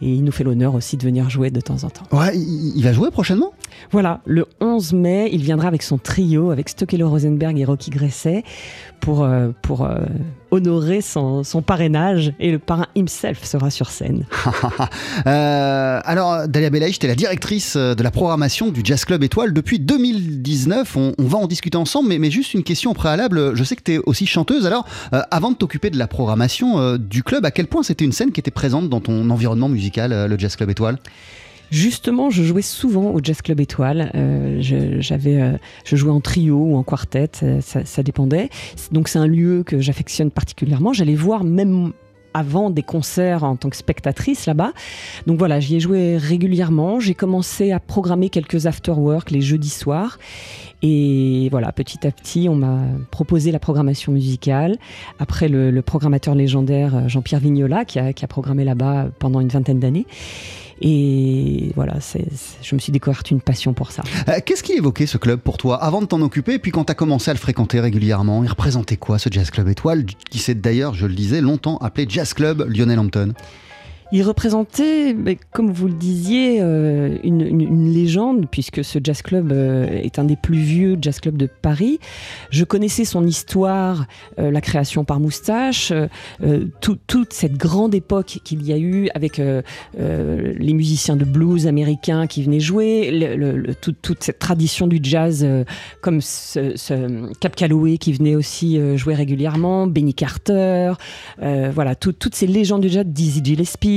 [0.02, 2.06] Et il nous fait l'honneur aussi de venir jouer de temps en temps.
[2.12, 3.54] Ouais, il, va jouer prochainement?
[3.91, 8.43] Voilà, le 11 mai, il viendra avec son trio, avec Stokelo Rosenberg et Rocky Gresset,
[9.00, 9.98] pour, euh, pour euh,
[10.52, 12.34] honorer son, son parrainage.
[12.39, 14.26] Et le parrain himself sera sur scène.
[15.26, 19.52] Euh, alors, Dalia Belaïch, tu es la directrice de la programmation du Jazz Club Étoile
[19.52, 20.95] depuis 2019.
[20.95, 23.56] On, on va en discuter ensemble, mais, juste une question au préalable.
[23.56, 24.66] Je sais que tu es aussi chanteuse.
[24.66, 28.06] Alors, euh, avant de t'occuper de la programmation euh, du club, à quel point c'était
[28.06, 30.98] une scène qui était présente dans ton environnement musical, le Jazz Club Étoile?
[31.72, 34.11] Justement, je jouais souvent au Jazz Club Étoile.
[34.15, 38.49] Euh, euh, je jouais en trio ou en quartet, euh, ça, dépendait.
[38.91, 40.93] Donc c'est un lieu que j'affectionne particulièrement.
[40.93, 41.91] J'allais voir même
[42.34, 44.72] avant des concerts en tant que spectatrice là-bas.
[45.26, 46.99] Donc voilà, j'y ai joué régulièrement.
[46.99, 50.20] J'ai commencé à programmer quelques after-work les jeudis soirs.
[50.84, 54.78] Et voilà, petit à petit, on m'a proposé la programmation musicale.
[55.18, 60.05] Après, le, programmateur légendaire Jean-Pierre Vignola, qui a programmé là-bas pendant une vingtaine d'années.
[60.82, 61.96] Et voilà,
[62.62, 64.04] je me suis découverte une passion pour ça.
[64.30, 66.92] Euh, Qu'est-ce qui évoquait ce club pour toi avant de t'en occuper puis quand tu
[66.92, 69.68] as commencé à le fréquenter régulièrement, il représentait quoi ce Jazz Club?
[69.70, 73.34] Étoile qui s'est d'ailleurs, je le disais, longtemps appelé Jazz Club Lionel Hampton
[74.14, 75.16] Il représentait,
[75.51, 80.38] comme vous le disiez, euh, une, légende, puisque ce jazz club euh, est un des
[80.38, 81.99] plus vieux jazz clubs de Paris.
[82.49, 84.05] Je connaissais son histoire,
[84.39, 85.91] euh, la création par Moustache,
[86.80, 89.41] tout- toute cette grande époque qu'il y a eu avec
[89.99, 93.36] les musiciens de blues américains qui venaient jouer,
[93.82, 95.45] toute cette tradition du jazz,
[96.01, 96.74] comme ce,
[97.39, 100.93] Cap Calloway qui venait aussi jouer régulièrement, Benny Carter,
[101.39, 103.97] voilà, tout- toutes ces légendes du jazz, Dizzy Gillespie,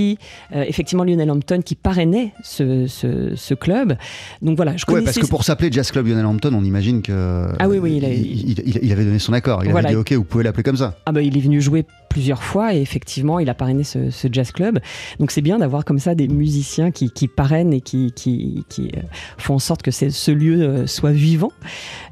[0.55, 3.97] euh, effectivement Lionel Hampton qui parrainait ce, ce- ce club.
[4.43, 7.03] Donc voilà, je Ouais, connaissais parce que pour s'appeler Jazz Club Lionel Hampton, on imagine
[7.03, 7.49] que.
[7.59, 9.65] Ah oui, oui, il a- il, il- il avait donné son accord.
[9.65, 9.89] Il Voilà.
[9.89, 10.97] avait dit OK, vous pouvez l'appeler comme ça.
[11.07, 14.29] Ah bah, il est venu jouer plusieurs fois et effectivement il a parrainé ce, ce
[14.31, 14.81] jazz club.
[15.19, 18.91] Donc c'est bien d'avoir comme ça des musiciens qui, qui parrainent et qui, qui, qui,
[18.97, 19.01] euh,
[19.39, 21.53] font en sorte que ce lieu euh, soit vivant.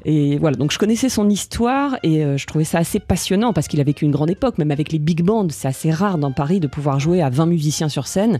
[0.05, 3.67] Et voilà, donc je connaissais son histoire et euh, je trouvais ça assez passionnant parce
[3.67, 5.45] qu'il a vécu une grande époque, même avec les big bands.
[5.49, 8.39] C'est assez rare dans Paris de pouvoir jouer à 20 musiciens musicien sur scène.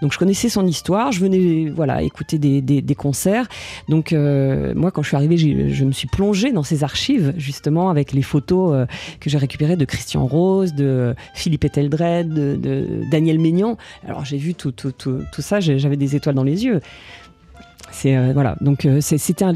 [0.00, 3.48] Donc je connaissais son histoire, je venais voilà écouter des, des, concerts.
[3.88, 8.12] Donc moi, quand je suis arrivée, je me suis plongée dans ses archives justement avec
[8.12, 8.86] les photos
[9.18, 10.99] que j'ai récupérées de Christian Rose, de
[11.34, 13.76] Philippe Eteldred, de, Daniel Maignan.
[14.06, 16.80] Alors j'ai vu tout, tout, tout, ça, j'avais des étoiles dans les yeux.
[17.92, 19.54] C'est voilà, donc c'était un,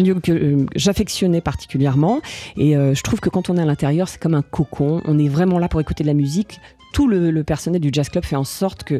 [0.00, 2.20] lieu que euh, j'affectionnais particulièrement.
[2.56, 5.02] Et euh, je trouve que quand on est à l'intérieur, c'est comme un cocon.
[5.04, 6.60] On est vraiment là pour écouter de la musique.
[6.92, 8.98] Tout le, personnel du jazz club fait en sorte que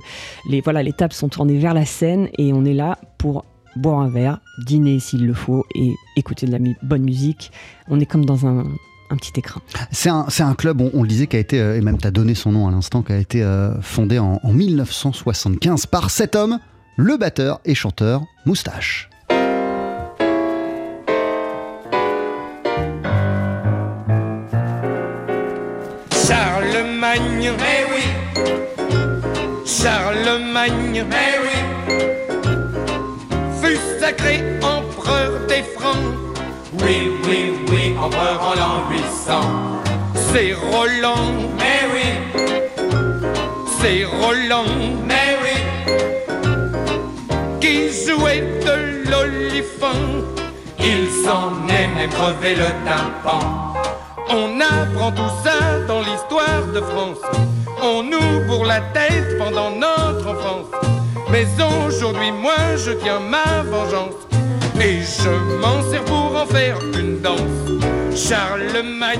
[0.50, 3.44] les, voilà, les tables sont tournées vers la scène et on est là pour
[3.76, 7.52] boire un verre, dîner s'il le faut et écouter de la bonne musique.
[7.88, 8.64] On est comme dans un,
[9.16, 9.60] petit écran.
[9.90, 12.10] C'est un, un, club, on, le disait, qui a été, euh, et même tu as
[12.10, 13.44] donné son nom à l'instant, qui a été
[13.80, 16.58] fondé en, en 1975 par cet homme,
[16.96, 19.10] le batteur et chanteur Moustache.
[26.26, 28.04] Charlemagne, mais oui.
[29.66, 31.58] Charlemagne, mais oui.
[33.60, 36.14] Fut sacré empereur des Francs.
[36.82, 39.40] Oui, oui, oui, empereur en l'an 800.
[40.32, 42.08] C'est Roland, mais oui.
[43.80, 44.64] C'est Roland,
[45.06, 45.56] mais oui.
[47.60, 50.04] Qui jouait de l'olifant.
[50.78, 53.74] Il s'en est même crevé le tympan.
[54.30, 57.22] On apprend tout ça dans l'histoire de France.
[57.82, 60.66] On nous bourre la tête pendant notre enfance.
[61.30, 61.46] Mais
[61.86, 64.33] aujourd'hui, moi, je tiens ma vengeance.
[64.80, 67.64] Et je m'en sers pour en faire une danse.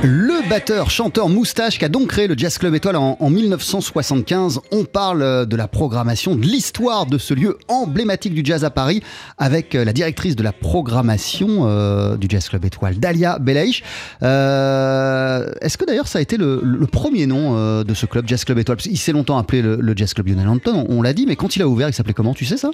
[0.03, 4.61] Le batteur, chanteur Moustache qui a donc créé le Jazz Club Étoile en, 1975.
[4.71, 8.71] On parle euh, de la programmation, de l'histoire de ce lieu emblématique du jazz à
[8.71, 9.03] Paris
[9.37, 13.83] avec euh, la directrice de la programmation euh, du Jazz Club Étoile, Dalia Belaïch.
[14.23, 18.79] Est-ce que d'ailleurs ça a été le, premier nom de ce club, Jazz Club Étoile?
[18.87, 21.63] Il s'est longtemps appelé le, Jazz Club Lionel Hampton, on l'a dit, mais quand il
[21.63, 22.33] a ouvert, il s'appelait comment?
[22.33, 22.71] Tu sais ça?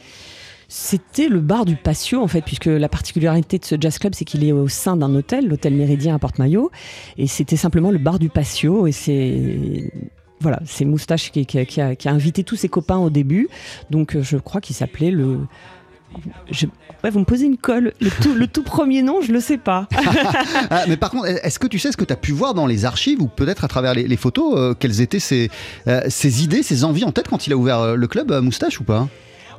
[0.73, 4.25] C'était le bar du patio, en fait, puisque la particularité de ce jazz club, c'est
[4.25, 6.71] qu'il est au sein d'un hôtel, l'hôtel Méridien à Porte-Maillot.
[7.19, 8.87] Et c'était simplement le bar du patio.
[8.87, 9.93] Et c'est.
[10.41, 13.49] Voilà, c'est Moustache qui, a, invité tous ses copains au début.
[13.91, 15.41] Donc, euh, je crois qu'il s'appelait le.
[17.03, 17.93] Ouais, vous me posez une colle.
[18.01, 19.89] Le tout, premier nom, je le sais pas.
[20.71, 22.67] Ah, mais par contre, est-ce que tu sais ce que tu as pu voir dans
[22.67, 25.19] les archives ou peut-être à travers les, photos, euh, quelles étaient
[25.89, 28.85] euh, ses, idées, ses envies en tête quand il a ouvert le club Moustache ou
[28.85, 29.09] pas?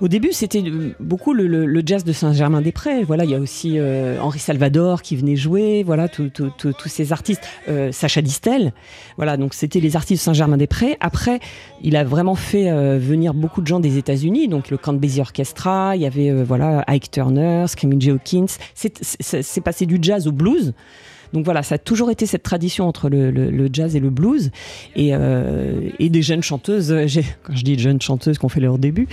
[0.01, 0.63] Au début, c'était
[0.99, 3.03] beaucoup le, jazz de Saint-Germain-des-Prés.
[3.03, 5.83] Voilà, il y a aussi euh, Henri Salvador qui venait jouer.
[5.83, 6.31] Voilà, tous
[6.87, 7.43] ces artistes.
[7.69, 8.73] Euh, Sacha Distel.
[9.17, 10.97] Voilà, donc c'était les artistes de Saint-Germain-des-Prés.
[10.99, 11.39] Après,
[11.83, 14.47] il a vraiment fait euh, venir beaucoup de gens des États-Unis.
[14.47, 15.95] Donc le Camp Orchestra.
[15.95, 18.57] Il y avait voilà Ike Turner, Screaming Jay Hawkins.
[18.73, 20.73] C'est passé du jazz au blues.
[21.34, 24.51] Donc voilà, ça a toujours été cette tradition entre le, jazz et le blues.
[24.95, 26.93] Et, euh, des jeunes chanteuses,
[27.43, 29.07] quand je dis jeunes chanteuses qu'on fait leur début,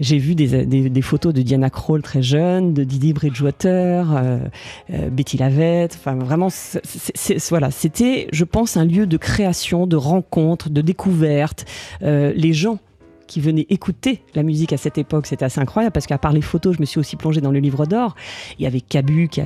[0.00, 4.38] j'ai vu des, photos de Diana Krall très jeune, de Didi Bridgewater, euh,
[4.92, 5.96] euh, Betty Lavette.
[5.98, 6.48] Enfin, vraiment,
[7.48, 11.64] voilà, c'était, je pense, un lieu de création, de rencontre, de découverte.
[12.02, 12.78] les gens
[13.26, 15.26] qui venaient écouter la musique à cette époque.
[15.26, 17.58] C'était assez incroyable parce qu'à part les photos, je me suis aussi plongée dans le
[17.58, 18.14] livre d'or.
[18.58, 19.42] Il y avait Cabu, qui,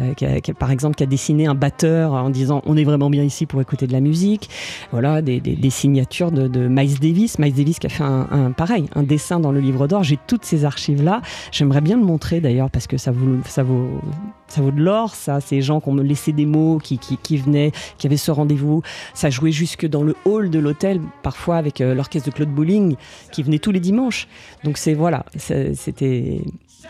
[0.59, 3.61] par exemple, qui a dessiné un batteur en disant on est vraiment bien ici pour
[3.61, 4.49] écouter de la musique.
[4.93, 7.39] Voilà, des, signatures de, Miles Davis.
[7.39, 10.03] Miles Davis qui a fait un, pareil, un dessin dans le livre d'or.
[10.03, 11.22] J'ai toutes ces archives-là.
[11.53, 14.01] J'aimerais bien le montrer d'ailleurs parce que ça vaut, ça vaut,
[14.49, 15.40] ça vaut de l'or, ça.
[15.40, 18.82] Ces gens qui ont laissé des mots, qui, qui, venaient, qui avaient ce rendez-vous.
[19.14, 22.97] Ça jouait jusque dans le hall de l'hôtel, parfois avec euh, l'orchestre de Claude Bowling,
[23.32, 24.28] qui venait tous les dimanches.
[24.64, 26.42] Donc c'est voilà, c'était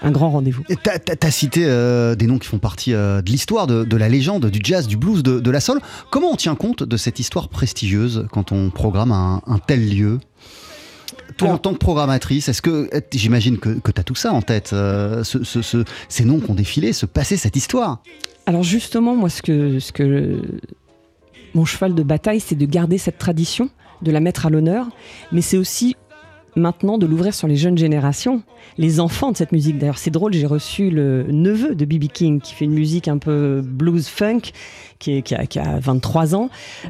[0.03, 0.63] un grand rendez-vous.
[0.69, 4.47] Tu as, cité euh, des noms qui font partie euh, de l'histoire, de, la légende,
[4.47, 5.81] du jazz, du blues, de, la soul.
[6.11, 10.21] Comment on tient compte de cette histoire prestigieuse quand on programme un, tel lieu?
[11.37, 14.71] Toi, en tant que programmatrice, est-ce que j'imagine que, tu as tout ça en tête,
[14.73, 18.03] euh, ces noms qui ont défilé, ce passé, cette histoire?
[18.47, 20.41] Alors justement, moi, ce que, ce que
[21.55, 23.71] mon cheval de bataille, c'est de garder cette tradition,
[24.03, 24.87] de la mettre à l'honneur,
[25.33, 25.97] mais c'est aussi
[26.55, 28.43] maintenant de l'ouvrir sur les jeunes générations,
[28.79, 29.79] les enfants de cette musique.
[29.79, 32.07] D'ailleurs, c'est drôle, j'ai reçu le neveu de B.B.
[32.07, 34.53] King qui fait une musique un peu blues funk,
[34.99, 36.49] qui, a, 23 ans.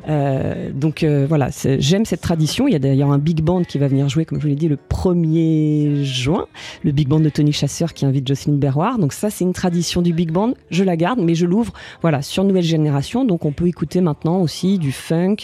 [0.09, 1.49] Euh, donc euh, voilà,
[1.79, 2.69] j'aime cette tradition.
[2.69, 4.57] Il y a d'ailleurs un big band qui va venir jouer, comme je vous l'ai
[4.57, 6.47] dit, le 1er juin,
[6.85, 8.99] le big band de Tony Chasseur qui invite Jocelyne Berroir.
[8.99, 10.55] Donc ça, c'est une tradition du big band.
[10.71, 13.25] Je la garde, mais je l'ouvre voilà, sur nouvelle génération.
[13.25, 15.37] Donc on peut écouter maintenant aussi du funk,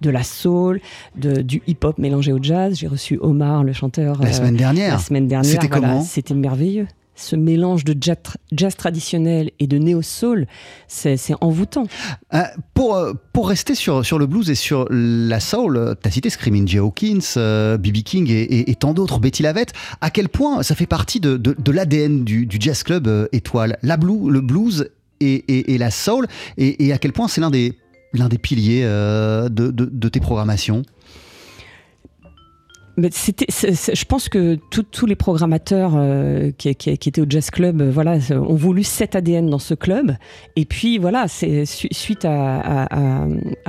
[0.00, 0.80] de la soul,
[1.16, 2.76] de, du hip-hop mélangé au jazz.
[2.78, 4.20] J'ai reçu Omar, le chanteur.
[4.22, 4.92] La semaine dernière.
[4.92, 5.50] La semaine dernière.
[5.50, 6.02] C'était comment?
[6.02, 6.86] C'était merveilleux.
[7.20, 10.46] Ce mélange de jazz, traditionnel et de néo-soul,
[10.88, 11.84] c'est envoûtant.
[12.34, 12.42] Euh,
[12.74, 16.30] pour, euh, pour rester sur, sur le blues et sur la soul, tu as cité
[16.30, 18.02] Screaming Jay Hawkins, B.B.
[18.04, 19.72] King et, tant d'autres, Betty Lavette.
[20.00, 23.78] À quel point ça fait partie de, de, l'ADN du, du, jazz club étoile?
[23.82, 24.90] La blue, Le blues
[25.20, 27.76] et, et, la soul, et, à quel point c'est l'un des,
[28.14, 30.82] des piliers de, de tes programmations?
[33.08, 38.54] Je pense que tous les programmateurs euh, qui, étaient au jazz club, euh, voilà, ont
[38.54, 40.16] voulu cet ADN dans ce club.
[40.56, 42.88] Et puis voilà, suite à,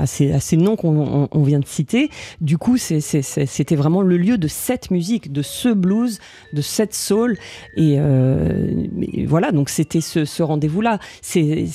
[0.06, 2.10] ces, noms qu'on vient de citer.
[2.42, 6.20] Du coup, c'était vraiment le lieu de cette musique, de ce blues,
[6.54, 7.38] de cette soul.
[7.78, 8.88] Et, euh,
[9.28, 11.00] voilà, donc c'était ce, rendez-vous-là.
[11.22, 11.68] C'est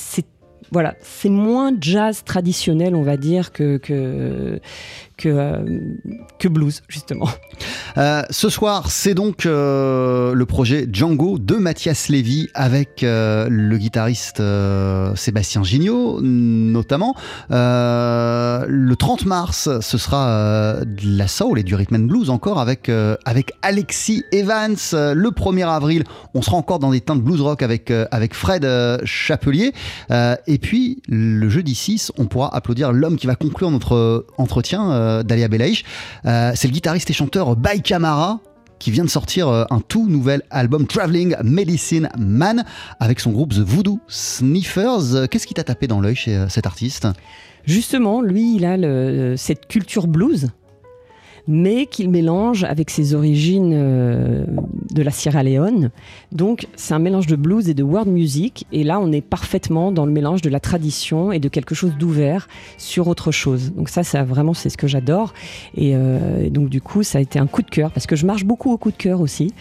[0.73, 4.61] voilà, moins jazz traditionnel, on va dire, que,
[5.17, 5.65] que, euh,
[6.39, 7.29] que blues, justement.
[7.97, 14.43] Euh, ce soir, c'est donc euh, le projet Django de Mathias Lévy avec le guitariste
[15.15, 17.15] Sébastien Gignot, notamment.
[17.49, 22.91] le 30 mars, ce sera de la soul et du rhythm and blues encore avec,
[23.25, 24.77] avec Alexis Evans.
[24.93, 26.05] Le 1er avril,
[26.35, 28.69] on sera encore dans des teintes blues rock avec, avec Fred
[29.05, 29.73] Chapelier.
[30.11, 35.23] et puis, le jeudi 6, on pourra applaudir l'homme qui va conclure notre entretien euh,
[35.23, 35.85] d'Alia Belaïch.
[36.27, 38.41] Euh, c'est le guitariste et chanteur Bai Kamara
[38.79, 42.65] qui vient de sortir euh, un tout nouvel album Traveling Medicine Man
[43.01, 45.29] avec son groupe The Voodoo Sniffers.
[45.31, 47.09] Qu'est-ce qui t'a tapé dans l'œil chez cet artiste?
[47.65, 50.49] Justement, lui, il a cette culture blues
[51.49, 54.45] mais qu'il mélange avec ses origines euh,
[54.91, 55.91] de la Sierra Leone.
[56.33, 59.93] Donc c'est un mélange de blues et de world music, et là on est parfaitement
[59.93, 63.73] dans le mélange de la tradition et de quelque chose d'ouvert sur autre chose.
[63.73, 65.35] Donc ça, ça vraiment c'est ce que j'adore,
[65.77, 68.27] et, euh, donc du coup ça a été un coup de cœur parce que je
[68.27, 69.53] marche beaucoup au coup de cœur aussi.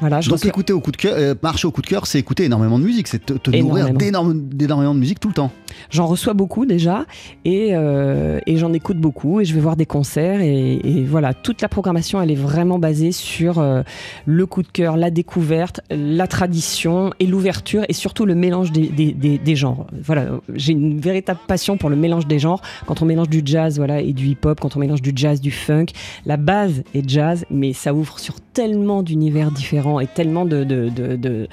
[0.00, 0.20] Voilà.
[0.20, 2.44] Je donc écouter au coup de cœur, euh, marcher au coup de cœur, c'est écouter
[2.44, 5.50] énormément de musique, c'est te, nourrir d'énormément de musique tout le temps.
[5.90, 7.06] J'en reçois beaucoup déjà,
[7.44, 11.62] et, et j'en écoute beaucoup, et je vais voir des concerts, et, et voilà toute
[11.62, 13.82] la programmation, elle est vraiment basée sur euh,
[14.26, 18.88] le coup de cœur, la découverte, la tradition et l'ouverture et surtout le mélange des,
[18.88, 19.86] des, genres.
[20.02, 22.62] Voilà, j'ai une véritable passion pour le mélange des genres.
[22.86, 25.50] Quand on mélange du jazz, voilà, et du hip-hop, quand on mélange du jazz, du
[25.50, 25.86] funk,
[26.26, 30.88] la base est jazz, mais ça ouvre sur tellement d'univers différents et tellement de, de,
[30.88, 31.48] de, de,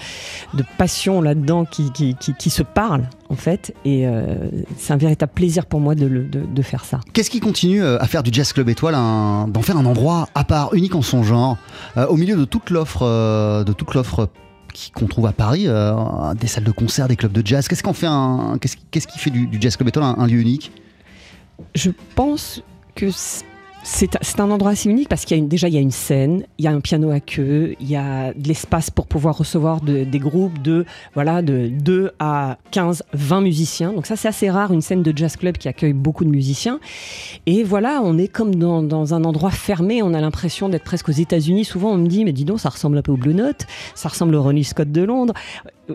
[0.78, 3.74] passion là-dedans qui, qui, qui, se parlent en fait.
[3.86, 7.00] Et euh, c'est un véritable plaisir pour moi de, de faire ça.
[7.14, 10.44] Qu'est-ce qui continue euh, à faire du Jazz Club Étoile d'en faire un endroit à
[10.44, 11.58] part, unique en son genre,
[11.98, 13.06] euh, au milieu de toute l'offre
[13.64, 14.30] de toute l'offre
[14.94, 15.68] qu'on trouve à Paris,
[16.40, 17.68] des salles de concert, des clubs de jazz?
[17.68, 20.72] Qu'est-ce qu'on fait un, qu'est-ce, qui fait du, Jazz Club Étoile un lieu unique?
[21.76, 22.62] Je pense
[22.96, 23.10] que
[23.90, 25.92] c'est un endroit assez unique parce qu'il y a une, déjà il y a une
[25.92, 29.38] scène, il y a un piano à queue, il y a de l'espace pour pouvoir
[29.38, 33.94] recevoir des groupes de voilà de 2 à 15, 20 musiciens.
[33.94, 36.80] Donc ça c'est assez rare une scène de jazz club qui accueille beaucoup de musiciens.
[37.46, 41.14] Et voilà, on est comme dans, un endroit fermé, on a l'impression d'être presque aux
[41.14, 41.64] États-Unis.
[41.64, 44.10] Souvent on me dit mais dis donc ça ressemble un peu au Blue Note, ça
[44.10, 45.34] ressemble au Ronnie Scott de Londres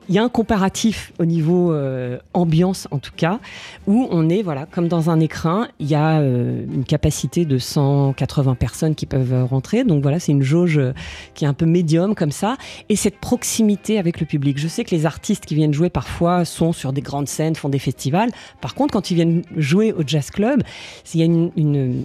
[0.09, 3.41] il y a un comparatif au niveau euh, ambiance en tout cas,
[3.87, 7.59] où on est voilà comme dans un écrin, il y a euh, une capacité de
[7.59, 10.93] 180 personnes qui peuvent rentrer, donc voilà c'est une jauge euh,
[11.35, 12.57] qui est un peu médium comme ça,
[12.89, 14.59] et cette proximité avec le public.
[14.59, 17.69] Je sais que les artistes qui viennent jouer parfois sont sur des grandes scènes, font
[17.69, 18.31] des festivals.
[18.61, 20.63] Par contre, quand ils viennent jouer au jazz club,
[21.15, 22.05] il y a une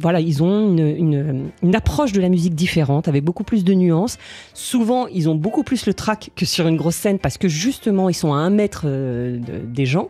[0.00, 4.18] voilà, ils ont une, approche de la musique différente, avec beaucoup plus de nuances.
[4.54, 8.08] Souvent, ils ont beaucoup plus le track que sur une grosse scène, parce que justement,
[8.08, 10.08] ils sont à un mètre euh, des gens.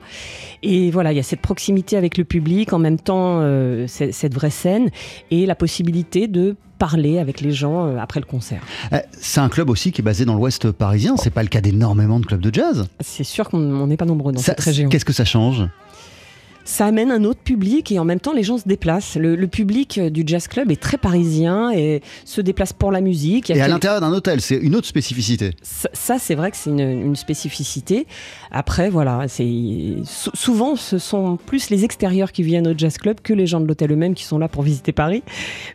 [0.63, 4.35] Et voilà, il y a cette proximité avec le public, en même temps, euh, cette
[4.35, 4.91] vraie scène,
[5.31, 8.63] et la possibilité de parler avec les gens euh, après le concert.
[9.13, 12.21] C'est un club aussi qui est basé dans l'ouest parisien, c'est pas le cas d'énormément
[12.21, 12.87] de clubs de jazz.
[13.01, 14.89] C'est sûr qu'on n'est pas nombreux dans cette région.
[14.89, 15.67] Qu'est-ce que ça change?
[16.69, 19.17] Ça amène un autre public et en même temps les gens se déplacent.
[19.17, 23.49] Le, public du jazz club est très parisien et se déplace pour la musique.
[23.49, 25.53] Et à l'intérieur d'un hôtel, c'est une autre spécificité.
[25.63, 28.07] Ça, c'est vrai que c'est une, spécificité.
[28.51, 29.49] Après, voilà, c'est
[30.05, 33.67] souvent ce sont plus les extérieurs qui viennent au jazz club que les gens de
[33.67, 35.23] l'hôtel eux-mêmes qui sont là pour visiter Paris.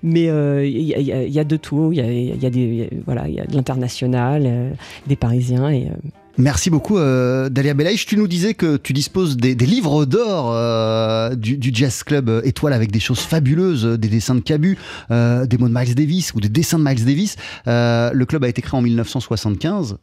[0.03, 1.91] Mais euh, il y, a de tout.
[1.91, 4.69] Il y a, des voilà, il y a de l'international, euh,
[5.07, 8.07] des Parisiens et euh, Merci beaucoup euh, Dalia Belaïch.
[8.07, 12.73] Tu nous disais que tu disposes des, livres d'or euh, du, Jazz Club euh, Étoile
[12.73, 14.77] avec des choses fabuleuses, des dessins de Cabu,
[15.09, 17.35] des mots de Miles Davis ou des dessins de Miles Davis.
[17.67, 19.97] le club a été créé en 1975.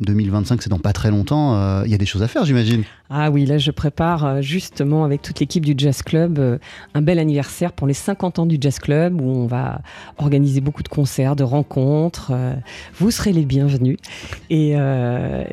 [0.00, 1.56] 2025, c'est dans pas très longtemps.
[1.56, 2.82] euh, Il y a des choses à faire, j'imagine.
[3.10, 6.58] Ah oui, là je prépare euh, justement avec toute l'équipe du Jazz Club euh,
[6.94, 9.80] un bel anniversaire pour les 50 ans du Jazz Club où on va
[10.18, 12.30] organiser beaucoup de concerts, de rencontres.
[12.32, 12.54] euh,
[12.98, 13.96] Vous serez les bienvenus.
[14.48, 14.74] Et,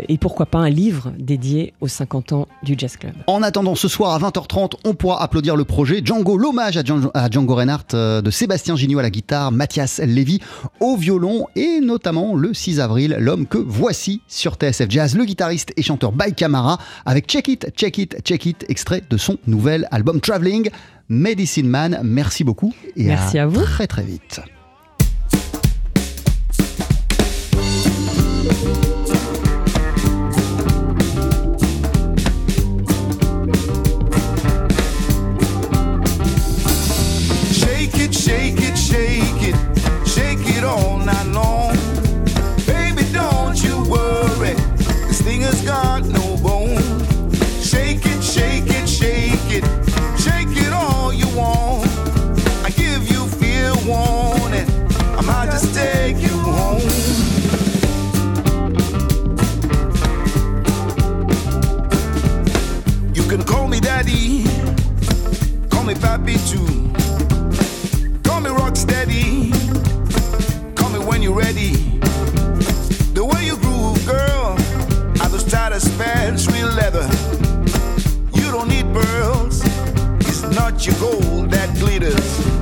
[0.09, 3.13] et pourquoi pas un livre dédié aux 50 ans du Jazz Club.
[3.27, 7.55] En attendant, ce soir à 20h30, on pourra applaudir le projet Django, l'hommage à Django,
[7.55, 10.39] Reinhardt de Sébastien Gignot à la guitare, Mathias Lévy
[10.79, 15.73] au violon et notamment le 6 avril, l'homme que voici sur TSF Jazz, le guitariste
[15.75, 19.87] et chanteur By Camara avec Check It, Check It, Check It, extrait de son nouvel
[19.91, 20.69] album Traveling.
[21.09, 23.61] Medicine Man, merci beaucoup et Merci à vous.
[23.63, 24.41] très très vite.
[66.21, 66.65] Me too.
[68.23, 69.51] Call me rock steady.
[70.75, 71.73] Call me when you're ready.
[73.13, 74.55] The way you groove, girl.
[75.21, 77.07] I those tightest pants, real leather.
[78.33, 79.61] You don't need pearls.
[80.21, 82.56] It's not your gold that glitters.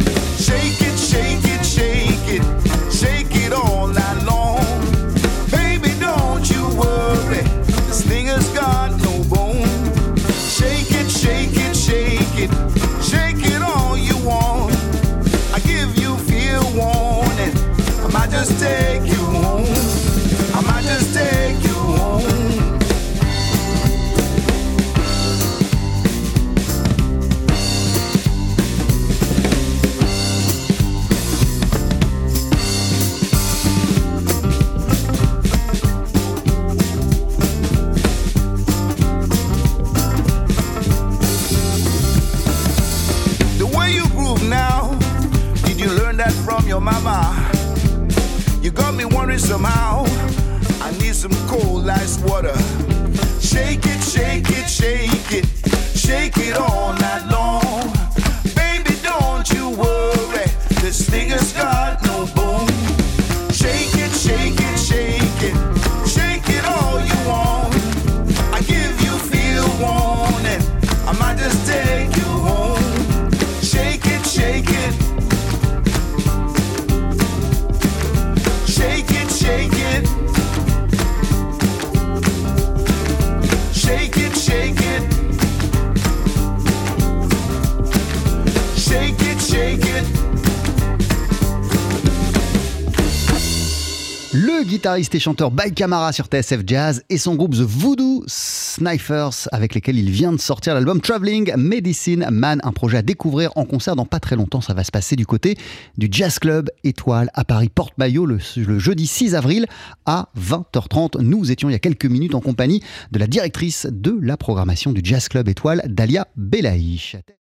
[94.95, 99.75] Guitariste et chanteur By Camara sur TSF Jazz et son groupe The Voodoo Snipers avec
[99.75, 103.97] lesquels il vient de sortir l'album Traveling Medicine Man, un projet à découvrir en concert
[103.97, 104.61] dans pas très longtemps.
[104.61, 105.57] Ça va se passer du côté
[105.97, 109.65] du Jazz Club Étoile à Paris Porte-Maillot le, le jeudi 6 avril
[110.05, 111.21] à 20h30.
[111.21, 112.81] Nous étions il y a quelques minutes en compagnie
[113.11, 117.17] de la directrice de la programmation du Jazz Club Étoile, Dalia Belaïch.